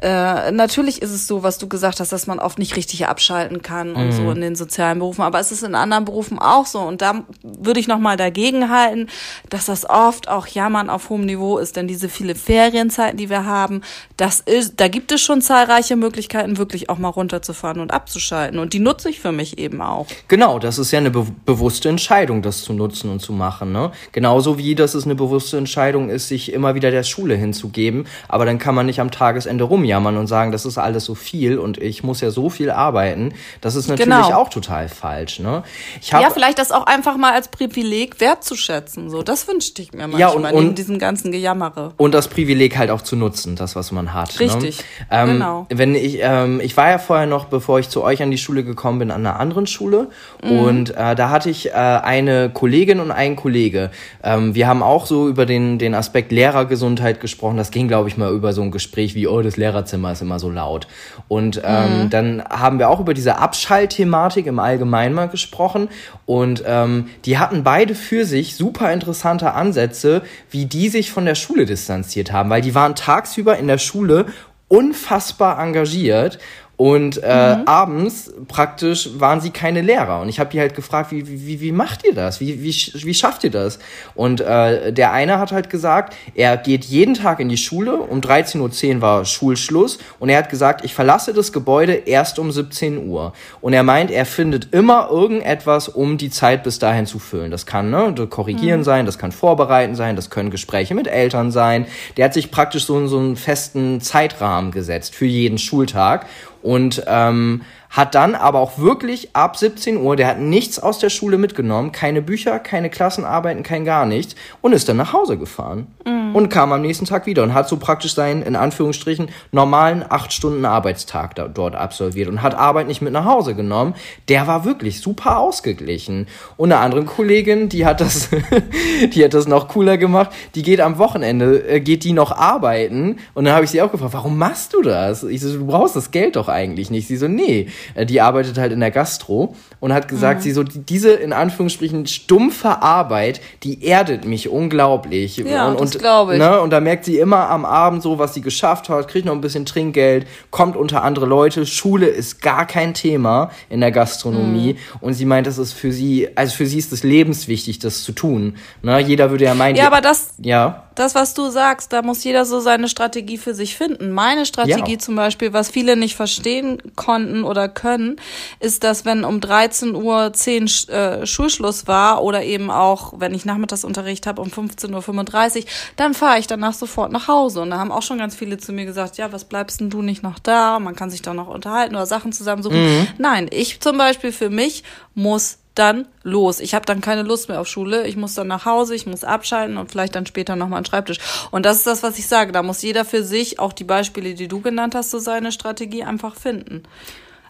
äh, 0.00 0.52
natürlich 0.52 1.02
ist 1.02 1.10
es 1.10 1.26
so, 1.26 1.42
was 1.42 1.58
du 1.58 1.68
gesagt 1.68 1.98
hast, 1.98 2.12
dass 2.12 2.28
man 2.28 2.38
oft 2.38 2.60
nicht 2.60 2.76
richtig 2.76 3.08
abschalten 3.08 3.62
kann 3.62 3.94
und 3.94 4.06
mhm. 4.06 4.12
so 4.12 4.30
in 4.30 4.40
den 4.40 4.54
sozialen 4.54 5.00
Berufen, 5.00 5.22
aber 5.22 5.40
es 5.40 5.50
ist 5.50 5.64
in 5.64 5.74
anderen 5.74 6.04
Berufen 6.04 6.38
auch 6.38 6.66
so 6.66 6.80
und 6.80 7.02
da 7.02 7.24
würde 7.42 7.80
ich 7.80 7.88
noch 7.88 7.98
mal 7.98 8.16
dagegen 8.16 8.70
halten, 8.70 9.08
dass 9.50 9.66
das 9.66 9.88
oft 9.88 10.28
auch 10.28 10.46
Jammern 10.46 10.88
auf 10.88 11.10
hohem 11.10 11.26
Niveau 11.26 11.58
ist, 11.58 11.74
denn 11.74 11.88
diese 11.88 12.08
viele 12.08 12.36
Ferienzeiten, 12.36 13.16
die 13.16 13.28
wir 13.28 13.44
haben, 13.44 13.82
das 14.16 14.38
ist, 14.38 14.78
da 14.78 14.86
gibt 14.86 15.10
es 15.10 15.20
schon 15.20 15.42
zahlreiche 15.42 15.96
Möglichkeiten, 15.96 16.58
wirklich 16.58 16.90
auch 16.90 16.98
mal 16.98 17.08
runterzufahren 17.08 17.80
und 17.80 17.92
abzuschalten 17.92 18.60
und 18.60 18.74
die 18.74 18.80
nutze 18.80 19.10
ich 19.10 19.18
für 19.18 19.32
mich 19.32 19.58
eben 19.58 19.80
auch. 19.80 20.06
Genau, 20.28 20.60
das 20.60 20.78
ist 20.78 20.92
ja 20.92 21.00
eine 21.00 21.10
be 21.10 21.26
bewusste 21.44 21.88
Entscheidung, 21.88 22.42
das 22.42 22.62
zu 22.62 22.72
nutzen 22.72 23.10
und 23.10 23.20
zu 23.20 23.32
machen, 23.32 23.72
ne? 23.72 23.90
Genauso 24.12 24.58
wie 24.58 24.74
das 24.74 24.94
es 24.94 25.04
eine 25.04 25.14
bewusste 25.14 25.56
Entscheidung 25.56 26.08
ist, 26.08 26.28
sich 26.28 26.52
immer 26.52 26.74
wieder 26.74 26.90
der 26.90 27.02
Schule 27.02 27.34
hinzugeben, 27.34 28.06
aber 28.28 28.44
dann 28.44 28.58
kann 28.58 28.74
man 28.74 28.86
nicht 28.86 29.00
am 29.00 29.10
Tagesende 29.10 29.64
rum 29.64 29.87
rumjammern 29.88 30.16
und 30.16 30.26
sagen, 30.26 30.52
das 30.52 30.66
ist 30.66 30.78
alles 30.78 31.04
so 31.04 31.14
viel 31.14 31.58
und 31.58 31.78
ich 31.78 32.02
muss 32.02 32.20
ja 32.20 32.30
so 32.30 32.50
viel 32.50 32.70
arbeiten, 32.70 33.32
das 33.60 33.74
ist 33.74 33.88
natürlich 33.88 34.12
genau. 34.12 34.34
auch 34.34 34.48
total 34.48 34.88
falsch. 34.88 35.40
Ne? 35.40 35.62
Ich 36.00 36.12
hab, 36.12 36.22
ja, 36.22 36.30
vielleicht 36.30 36.58
das 36.58 36.72
auch 36.72 36.86
einfach 36.86 37.16
mal 37.16 37.32
als 37.32 37.48
Privileg 37.48 38.20
wertzuschätzen. 38.20 39.10
So, 39.10 39.22
das 39.22 39.48
wünschte 39.48 39.82
ich 39.82 39.92
mir 39.92 40.02
manchmal 40.02 40.20
ja, 40.20 40.28
und, 40.28 40.44
und, 40.44 40.54
neben 40.54 40.74
diesem 40.74 40.98
ganzen 40.98 41.32
Gejammere. 41.32 41.92
Und 41.96 42.12
das 42.12 42.28
Privileg 42.28 42.76
halt 42.76 42.90
auch 42.90 43.02
zu 43.02 43.16
nutzen, 43.16 43.56
das, 43.56 43.76
was 43.76 43.92
man 43.92 44.12
hat. 44.12 44.34
Ne? 44.34 44.40
Richtig. 44.40 44.78
Ne? 44.78 44.84
Ähm, 45.10 45.28
genau. 45.28 45.66
Wenn 45.70 45.94
ich, 45.94 46.18
ähm, 46.20 46.60
ich 46.60 46.76
war 46.76 46.90
ja 46.90 46.98
vorher 46.98 47.26
noch, 47.26 47.46
bevor 47.46 47.78
ich 47.78 47.88
zu 47.88 48.02
euch 48.02 48.22
an 48.22 48.30
die 48.30 48.38
Schule 48.38 48.64
gekommen 48.64 48.98
bin, 48.98 49.10
an 49.10 49.26
einer 49.26 49.40
anderen 49.40 49.66
Schule. 49.66 50.08
Mhm. 50.42 50.58
Und 50.58 50.90
äh, 50.90 51.14
da 51.14 51.30
hatte 51.30 51.50
ich 51.50 51.68
äh, 51.68 51.72
eine 51.72 52.50
Kollegin 52.50 53.00
und 53.00 53.10
einen 53.10 53.36
Kollege. 53.36 53.90
Ähm, 54.22 54.54
wir 54.54 54.66
haben 54.66 54.82
auch 54.82 55.06
so 55.06 55.28
über 55.28 55.46
den, 55.46 55.78
den 55.78 55.94
Aspekt 55.94 56.32
Lehrergesundheit 56.32 57.20
gesprochen. 57.20 57.56
Das 57.56 57.70
ging, 57.70 57.88
glaube 57.88 58.08
ich, 58.08 58.16
mal 58.16 58.32
über 58.32 58.52
so 58.52 58.62
ein 58.62 58.70
Gespräch 58.70 59.14
wie, 59.14 59.26
oh, 59.26 59.42
das 59.42 59.56
Lehrer 59.56 59.77
Lehrerzimmer 59.78 60.12
ist 60.12 60.22
immer 60.22 60.38
so 60.38 60.50
laut. 60.50 60.86
Und 61.28 61.60
ähm, 61.64 62.04
mhm. 62.04 62.10
dann 62.10 62.44
haben 62.44 62.78
wir 62.78 62.88
auch 62.88 63.00
über 63.00 63.14
diese 63.14 63.38
Abschaltthematik 63.38 64.46
im 64.46 64.58
Allgemeinen 64.58 65.14
mal 65.14 65.28
gesprochen. 65.28 65.88
Und 66.26 66.62
ähm, 66.66 67.08
die 67.24 67.38
hatten 67.38 67.64
beide 67.64 67.94
für 67.94 68.24
sich 68.24 68.56
super 68.56 68.92
interessante 68.92 69.52
Ansätze, 69.52 70.22
wie 70.50 70.66
die 70.66 70.88
sich 70.88 71.10
von 71.10 71.24
der 71.24 71.34
Schule 71.34 71.66
distanziert 71.66 72.32
haben, 72.32 72.50
weil 72.50 72.62
die 72.62 72.74
waren 72.74 72.94
tagsüber 72.94 73.56
in 73.56 73.68
der 73.68 73.78
Schule 73.78 74.26
unfassbar 74.68 75.58
engagiert 75.58 76.38
Und 76.78 77.20
äh, 77.24 77.56
mhm. 77.56 77.62
abends 77.66 78.32
praktisch 78.46 79.10
waren 79.18 79.40
sie 79.40 79.50
keine 79.50 79.80
Lehrer. 79.80 80.20
Und 80.20 80.28
ich 80.28 80.38
habe 80.38 80.48
die 80.50 80.60
halt 80.60 80.76
gefragt, 80.76 81.10
wie, 81.10 81.26
wie, 81.26 81.60
wie 81.60 81.72
macht 81.72 82.04
ihr 82.04 82.14
das? 82.14 82.38
Wie, 82.38 82.62
wie, 82.62 82.70
wie 82.70 83.14
schafft 83.14 83.42
ihr 83.42 83.50
das? 83.50 83.80
Und 84.14 84.40
äh, 84.40 84.92
der 84.92 85.12
eine 85.12 85.40
hat 85.40 85.50
halt 85.50 85.70
gesagt, 85.70 86.14
er 86.36 86.56
geht 86.56 86.84
jeden 86.84 87.14
Tag 87.14 87.40
in 87.40 87.48
die 87.48 87.56
Schule. 87.56 87.96
Um 87.96 88.20
13.10 88.20 88.94
Uhr 88.94 89.00
war 89.00 89.24
Schulschluss. 89.24 89.98
Und 90.20 90.28
er 90.28 90.38
hat 90.38 90.50
gesagt, 90.50 90.84
ich 90.84 90.94
verlasse 90.94 91.32
das 91.32 91.52
Gebäude 91.52 91.94
erst 91.94 92.38
um 92.38 92.52
17 92.52 93.08
Uhr. 93.08 93.32
Und 93.60 93.72
er 93.72 93.82
meint, 93.82 94.12
er 94.12 94.24
findet 94.24 94.72
immer 94.72 95.08
irgendetwas, 95.10 95.88
um 95.88 96.16
die 96.16 96.30
Zeit 96.30 96.62
bis 96.62 96.78
dahin 96.78 97.06
zu 97.06 97.18
füllen. 97.18 97.50
Das 97.50 97.66
kann 97.66 97.90
ne, 97.90 98.14
korrigieren 98.30 98.80
mhm. 98.80 98.84
sein, 98.84 99.04
das 99.04 99.18
kann 99.18 99.32
vorbereiten 99.32 99.96
sein, 99.96 100.14
das 100.14 100.30
können 100.30 100.50
Gespräche 100.50 100.94
mit 100.94 101.08
Eltern 101.08 101.50
sein. 101.50 101.86
Der 102.16 102.26
hat 102.26 102.34
sich 102.34 102.52
praktisch 102.52 102.84
so, 102.86 103.04
so 103.08 103.18
einen 103.18 103.34
festen 103.34 104.00
Zeitrahmen 104.00 104.70
gesetzt 104.70 105.16
für 105.16 105.26
jeden 105.26 105.58
Schultag. 105.58 106.26
Und 106.68 107.02
ähm, 107.06 107.62
hat 107.88 108.14
dann 108.14 108.34
aber 108.34 108.58
auch 108.58 108.76
wirklich 108.76 109.34
ab 109.34 109.56
17 109.56 109.96
Uhr, 109.96 110.16
der 110.16 110.26
hat 110.26 110.38
nichts 110.38 110.78
aus 110.78 110.98
der 110.98 111.08
Schule 111.08 111.38
mitgenommen, 111.38 111.92
keine 111.92 112.20
Bücher, 112.20 112.58
keine 112.58 112.90
Klassenarbeiten, 112.90 113.62
kein 113.62 113.86
gar 113.86 114.04
nichts 114.04 114.34
und 114.60 114.74
ist 114.74 114.86
dann 114.86 114.98
nach 114.98 115.14
Hause 115.14 115.38
gefahren 115.38 115.86
mhm. 116.04 116.17
Und 116.38 116.48
kam 116.48 116.72
am 116.72 116.80
nächsten 116.80 117.04
Tag 117.04 117.26
wieder 117.26 117.42
und 117.42 117.52
hat 117.52 117.68
so 117.68 117.76
praktisch 117.76 118.14
seinen, 118.14 118.42
in 118.42 118.56
Anführungsstrichen, 118.56 119.28
normalen 119.52 120.04
acht 120.08 120.32
Stunden 120.32 120.64
Arbeitstag 120.64 121.34
da, 121.34 121.48
dort 121.48 121.74
absolviert 121.74 122.28
und 122.28 122.42
hat 122.42 122.54
Arbeit 122.54 122.86
nicht 122.86 123.02
mit 123.02 123.12
nach 123.12 123.24
Hause 123.24 123.54
genommen. 123.54 123.94
Der 124.28 124.46
war 124.46 124.64
wirklich 124.64 125.00
super 125.00 125.38
ausgeglichen. 125.38 126.28
Und 126.56 126.72
eine 126.72 126.80
andere 126.80 127.04
Kollegin, 127.04 127.68
die 127.68 127.84
hat 127.84 128.00
das, 128.00 128.28
die 129.12 129.24
hat 129.24 129.34
das 129.34 129.48
noch 129.48 129.68
cooler 129.68 129.98
gemacht, 129.98 130.30
die 130.54 130.62
geht 130.62 130.80
am 130.80 130.98
Wochenende, 130.98 131.68
äh, 131.68 131.80
geht 131.80 132.04
die 132.04 132.12
noch 132.12 132.32
arbeiten 132.32 133.16
und 133.34 133.44
dann 133.44 133.54
habe 133.54 133.64
ich 133.64 133.70
sie 133.70 133.82
auch 133.82 133.90
gefragt, 133.90 134.14
warum 134.14 134.38
machst 134.38 134.74
du 134.74 134.82
das? 134.82 135.24
Ich 135.24 135.40
so, 135.40 135.52
du 135.52 135.66
brauchst 135.66 135.96
das 135.96 136.10
Geld 136.10 136.36
doch 136.36 136.48
eigentlich 136.48 136.90
nicht. 136.90 137.08
Sie 137.08 137.16
so, 137.16 137.26
nee, 137.28 137.68
äh, 137.94 138.06
die 138.06 138.20
arbeitet 138.20 138.58
halt 138.58 138.72
in 138.72 138.80
der 138.80 138.92
Gastro 138.92 139.54
und 139.80 139.92
hat 139.92 140.06
gesagt, 140.08 140.40
mhm. 140.40 140.42
sie 140.44 140.52
so, 140.52 140.62
diese 140.62 141.10
in 141.10 141.32
Anführungsstrichen 141.32 142.06
stumpfe 142.06 142.82
Arbeit, 142.82 143.40
die 143.64 143.84
erdet 143.84 144.24
mich 144.24 144.48
unglaublich. 144.48 145.38
Ja, 145.38 145.68
und, 145.68 145.80
das 145.80 145.98
glaube 146.36 146.44
ich. 146.44 146.50
Ne, 146.50 146.60
und 146.60 146.70
da 146.70 146.80
merkt 146.80 147.04
sie 147.04 147.18
immer 147.18 147.48
am 147.48 147.64
Abend 147.64 148.02
so, 148.02 148.18
was 148.18 148.34
sie 148.34 148.40
geschafft 148.40 148.88
hat, 148.88 149.08
kriegt 149.08 149.26
noch 149.26 149.32
ein 149.32 149.40
bisschen 149.40 149.66
Trinkgeld, 149.66 150.26
kommt 150.50 150.76
unter 150.76 151.02
andere 151.02 151.26
Leute. 151.26 151.66
Schule 151.66 152.06
ist 152.06 152.42
gar 152.42 152.66
kein 152.66 152.94
Thema 152.94 153.50
in 153.68 153.80
der 153.80 153.92
Gastronomie. 153.92 154.74
Mhm. 154.74 154.98
Und 155.00 155.14
sie 155.14 155.24
meint, 155.24 155.46
das 155.46 155.58
ist 155.58 155.72
für 155.72 155.92
sie, 155.92 156.28
also 156.34 156.54
für 156.54 156.66
sie 156.66 156.78
ist 156.78 156.92
es 156.92 157.02
lebenswichtig, 157.02 157.78
das 157.78 158.02
zu 158.02 158.12
tun. 158.12 158.56
Ne, 158.82 159.00
jeder 159.00 159.30
würde 159.30 159.44
ja 159.44 159.54
meinen. 159.54 159.76
Ja, 159.76 159.86
aber 159.86 160.00
das, 160.00 160.34
ja. 160.38 160.84
das, 160.94 161.14
was 161.14 161.34
du 161.34 161.50
sagst, 161.50 161.92
da 161.92 162.02
muss 162.02 162.24
jeder 162.24 162.44
so 162.44 162.60
seine 162.60 162.88
Strategie 162.88 163.38
für 163.38 163.54
sich 163.54 163.76
finden. 163.76 164.10
Meine 164.10 164.46
Strategie 164.46 164.92
ja. 164.92 164.98
zum 164.98 165.16
Beispiel, 165.16 165.52
was 165.52 165.68
viele 165.68 165.96
nicht 165.96 166.16
verstehen 166.16 166.82
konnten 166.96 167.44
oder 167.44 167.68
können, 167.68 168.16
ist, 168.60 168.84
dass 168.84 169.04
wenn 169.04 169.24
um 169.24 169.40
13 169.40 169.94
Uhr 169.94 170.32
10 170.32 170.66
äh, 170.88 171.26
Schulschluss 171.26 171.86
war 171.86 172.22
oder 172.22 172.42
eben 172.42 172.70
auch, 172.70 173.14
wenn 173.18 173.34
ich 173.34 173.44
Nachmittagsunterricht 173.44 174.26
habe 174.26 174.42
um 174.42 174.48
15.35 174.48 175.58
Uhr, 175.58 175.64
dann 175.96 176.07
fahre 176.14 176.38
ich 176.38 176.46
danach 176.46 176.74
sofort 176.74 177.12
nach 177.12 177.28
Hause. 177.28 177.60
Und 177.62 177.70
da 177.70 177.78
haben 177.78 177.92
auch 177.92 178.02
schon 178.02 178.18
ganz 178.18 178.34
viele 178.34 178.58
zu 178.58 178.72
mir 178.72 178.84
gesagt, 178.84 179.16
ja, 179.16 179.32
was 179.32 179.44
bleibst 179.44 179.80
denn 179.80 179.90
du 179.90 180.02
nicht 180.02 180.22
noch 180.22 180.38
da? 180.38 180.78
Man 180.78 180.94
kann 180.94 181.10
sich 181.10 181.22
doch 181.22 181.34
noch 181.34 181.48
unterhalten 181.48 181.94
oder 181.94 182.06
Sachen 182.06 182.32
zusammensuchen. 182.32 182.80
Mhm. 182.80 183.06
Nein, 183.18 183.48
ich 183.50 183.80
zum 183.80 183.98
Beispiel 183.98 184.32
für 184.32 184.50
mich 184.50 184.84
muss 185.14 185.58
dann 185.78 186.08
los. 186.22 186.60
Ich 186.60 186.74
habe 186.74 186.84
dann 186.84 187.00
keine 187.00 187.22
Lust 187.22 187.48
mehr 187.48 187.60
auf 187.60 187.68
Schule. 187.68 188.06
Ich 188.06 188.16
muss 188.16 188.34
dann 188.34 188.48
nach 188.48 188.64
Hause, 188.64 188.94
ich 188.94 189.06
muss 189.06 189.22
abschalten 189.22 189.76
und 189.76 189.90
vielleicht 189.90 190.14
dann 190.16 190.26
später 190.26 190.56
nochmal 190.56 190.80
den 190.80 190.86
Schreibtisch. 190.86 191.18
Und 191.50 191.64
das 191.64 191.78
ist 191.78 191.86
das, 191.86 192.02
was 192.02 192.18
ich 192.18 192.26
sage. 192.26 192.52
Da 192.52 192.62
muss 192.62 192.82
jeder 192.82 193.04
für 193.04 193.22
sich, 193.22 193.60
auch 193.60 193.72
die 193.72 193.84
Beispiele, 193.84 194.34
die 194.34 194.48
du 194.48 194.60
genannt 194.60 194.94
hast, 194.94 195.10
so 195.10 195.18
seine 195.18 195.52
Strategie 195.52 196.02
einfach 196.02 196.34
finden. 196.34 196.82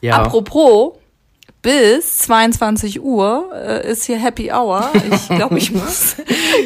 Ja. 0.00 0.16
Apropos, 0.16 0.98
bis 1.60 2.18
22 2.18 3.02
Uhr 3.02 3.50
äh, 3.52 3.90
ist 3.90 4.04
hier 4.04 4.18
Happy 4.18 4.52
Hour. 4.52 4.90
Ich 5.12 5.28
glaube, 5.28 5.58
ich 5.58 5.72
muss 5.74 6.16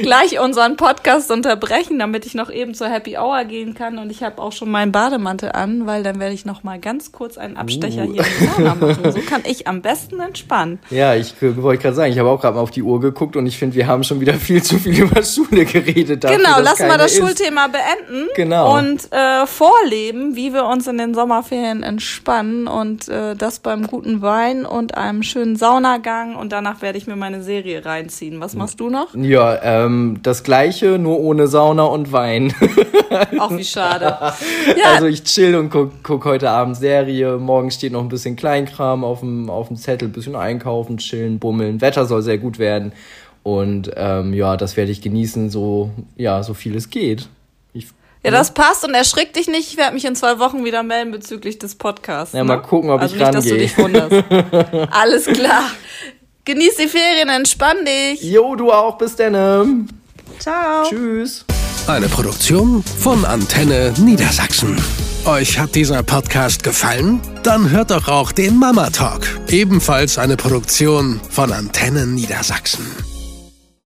gleich 0.02 0.38
unseren 0.38 0.76
Podcast 0.76 1.30
unterbrechen, 1.30 1.98
damit 1.98 2.26
ich 2.26 2.34
noch 2.34 2.50
eben 2.50 2.74
zur 2.74 2.88
Happy 2.88 3.16
Hour 3.16 3.44
gehen 3.44 3.74
kann. 3.74 3.98
Und 3.98 4.10
ich 4.10 4.22
habe 4.22 4.40
auch 4.40 4.52
schon 4.52 4.70
meinen 4.70 4.92
Bademantel 4.92 5.52
an, 5.52 5.86
weil 5.86 6.02
dann 6.02 6.20
werde 6.20 6.34
ich 6.34 6.44
noch 6.44 6.62
mal 6.62 6.78
ganz 6.78 7.10
kurz 7.10 7.38
einen 7.38 7.56
Abstecher 7.56 8.02
uh. 8.02 8.12
hier 8.12 8.22
in 8.22 8.28
die 8.38 8.46
Sauna 8.46 8.74
machen. 8.74 9.02
So 9.12 9.20
kann 9.20 9.42
ich 9.44 9.66
am 9.66 9.82
besten 9.82 10.20
entspannen. 10.20 10.78
Ja, 10.90 11.14
ich 11.14 11.34
wollte 11.40 11.82
gerade 11.82 11.96
sagen, 11.96 12.12
ich 12.12 12.18
habe 12.18 12.30
auch 12.30 12.40
gerade 12.40 12.56
mal 12.56 12.62
auf 12.62 12.70
die 12.70 12.82
Uhr 12.82 13.00
geguckt 13.00 13.36
und 13.36 13.46
ich 13.46 13.58
finde, 13.58 13.76
wir 13.76 13.86
haben 13.86 14.04
schon 14.04 14.20
wieder 14.20 14.34
viel 14.34 14.62
zu 14.62 14.78
viel 14.78 15.02
über 15.02 15.22
Schule 15.22 15.64
geredet. 15.64 16.24
Dafür, 16.24 16.38
genau, 16.38 16.60
lass 16.60 16.78
mal 16.80 16.98
das 16.98 17.12
ist. 17.12 17.18
Schulthema 17.18 17.68
beenden 17.68 18.28
genau. 18.34 18.78
und 18.78 19.12
äh, 19.12 19.46
vorleben, 19.46 20.36
wie 20.36 20.52
wir 20.54 20.64
uns 20.64 20.86
in 20.86 20.98
den 20.98 21.14
Sommerferien 21.14 21.82
entspannen 21.82 22.66
und 22.66 23.08
äh, 23.08 23.34
das 23.36 23.58
beim 23.58 23.86
guten 23.86 24.22
Wein 24.22 24.64
und 24.64 24.81
und 24.82 24.96
einem 24.96 25.22
schönen 25.22 25.54
Saunagang 25.54 26.34
und 26.34 26.50
danach 26.50 26.82
werde 26.82 26.98
ich 26.98 27.06
mir 27.06 27.14
meine 27.14 27.42
Serie 27.42 27.84
reinziehen. 27.84 28.40
Was 28.40 28.54
machst 28.56 28.80
du 28.80 28.90
noch? 28.90 29.14
Ja, 29.14 29.62
ähm, 29.62 30.18
das 30.24 30.42
gleiche, 30.42 30.98
nur 30.98 31.20
ohne 31.20 31.46
Sauna 31.46 31.84
und 31.84 32.10
Wein. 32.10 32.52
Auch 33.38 33.56
wie 33.56 33.64
schade. 33.64 34.18
Ja. 34.76 34.94
Also 34.94 35.06
ich 35.06 35.22
chill 35.24 35.54
und 35.54 35.70
guck, 35.70 36.02
guck 36.02 36.24
heute 36.24 36.50
Abend 36.50 36.76
Serie. 36.76 37.36
Morgen 37.36 37.70
steht 37.70 37.92
noch 37.92 38.00
ein 38.00 38.08
bisschen 38.08 38.36
Kleinkram 38.36 39.04
auf 39.04 39.20
dem, 39.20 39.50
auf 39.50 39.68
dem 39.68 39.76
Zettel, 39.76 40.08
bisschen 40.08 40.34
einkaufen, 40.34 40.96
chillen, 40.96 41.38
bummeln. 41.38 41.80
Wetter 41.80 42.06
soll 42.06 42.22
sehr 42.22 42.38
gut 42.38 42.58
werden. 42.58 42.92
Und 43.42 43.90
ähm, 43.96 44.32
ja, 44.34 44.56
das 44.56 44.76
werde 44.76 44.90
ich 44.90 45.02
genießen, 45.02 45.50
so, 45.50 45.90
ja, 46.16 46.42
so 46.42 46.54
viel 46.54 46.74
es 46.74 46.90
geht. 46.90 47.28
Ja, 48.24 48.30
das 48.30 48.54
passt 48.54 48.84
und 48.84 48.94
erschrick 48.94 49.32
dich 49.32 49.48
nicht. 49.48 49.68
Ich 49.70 49.76
werde 49.76 49.94
mich 49.94 50.04
in 50.04 50.14
zwei 50.14 50.38
Wochen 50.38 50.64
wieder 50.64 50.82
melden 50.84 51.10
bezüglich 51.10 51.58
des 51.58 51.74
Podcasts. 51.74 52.34
Ja, 52.34 52.40
ne? 52.40 52.44
mal 52.44 52.58
gucken, 52.58 52.90
ob 52.90 53.00
also 53.00 53.14
ich 53.14 53.20
nicht, 53.20 53.34
rangehe. 53.34 53.40
dass 53.40 53.50
du 53.50 53.58
dich 53.58 53.78
wunderst. 53.78 54.90
Alles 54.92 55.26
klar. 55.26 55.64
Genieß 56.44 56.76
die 56.76 56.88
Ferien, 56.88 57.28
entspann 57.28 57.78
dich. 57.84 58.22
Jo, 58.22 58.54
du 58.54 58.70
auch. 58.70 58.96
Bis 58.96 59.16
dann. 59.16 59.88
Ciao. 60.38 60.84
Tschüss. 60.88 61.44
Eine 61.88 62.08
Produktion 62.08 62.84
von 63.00 63.24
Antenne 63.24 63.92
Niedersachsen. 63.98 64.76
Euch 65.24 65.58
hat 65.58 65.74
dieser 65.74 66.02
Podcast 66.04 66.62
gefallen? 66.62 67.20
Dann 67.42 67.70
hört 67.70 67.90
doch 67.90 68.08
auch 68.08 68.30
den 68.30 68.56
Mama 68.56 68.90
Talk. 68.90 69.26
Ebenfalls 69.48 70.18
eine 70.18 70.36
Produktion 70.36 71.20
von 71.30 71.52
Antenne 71.52 72.06
Niedersachsen. 72.06 72.86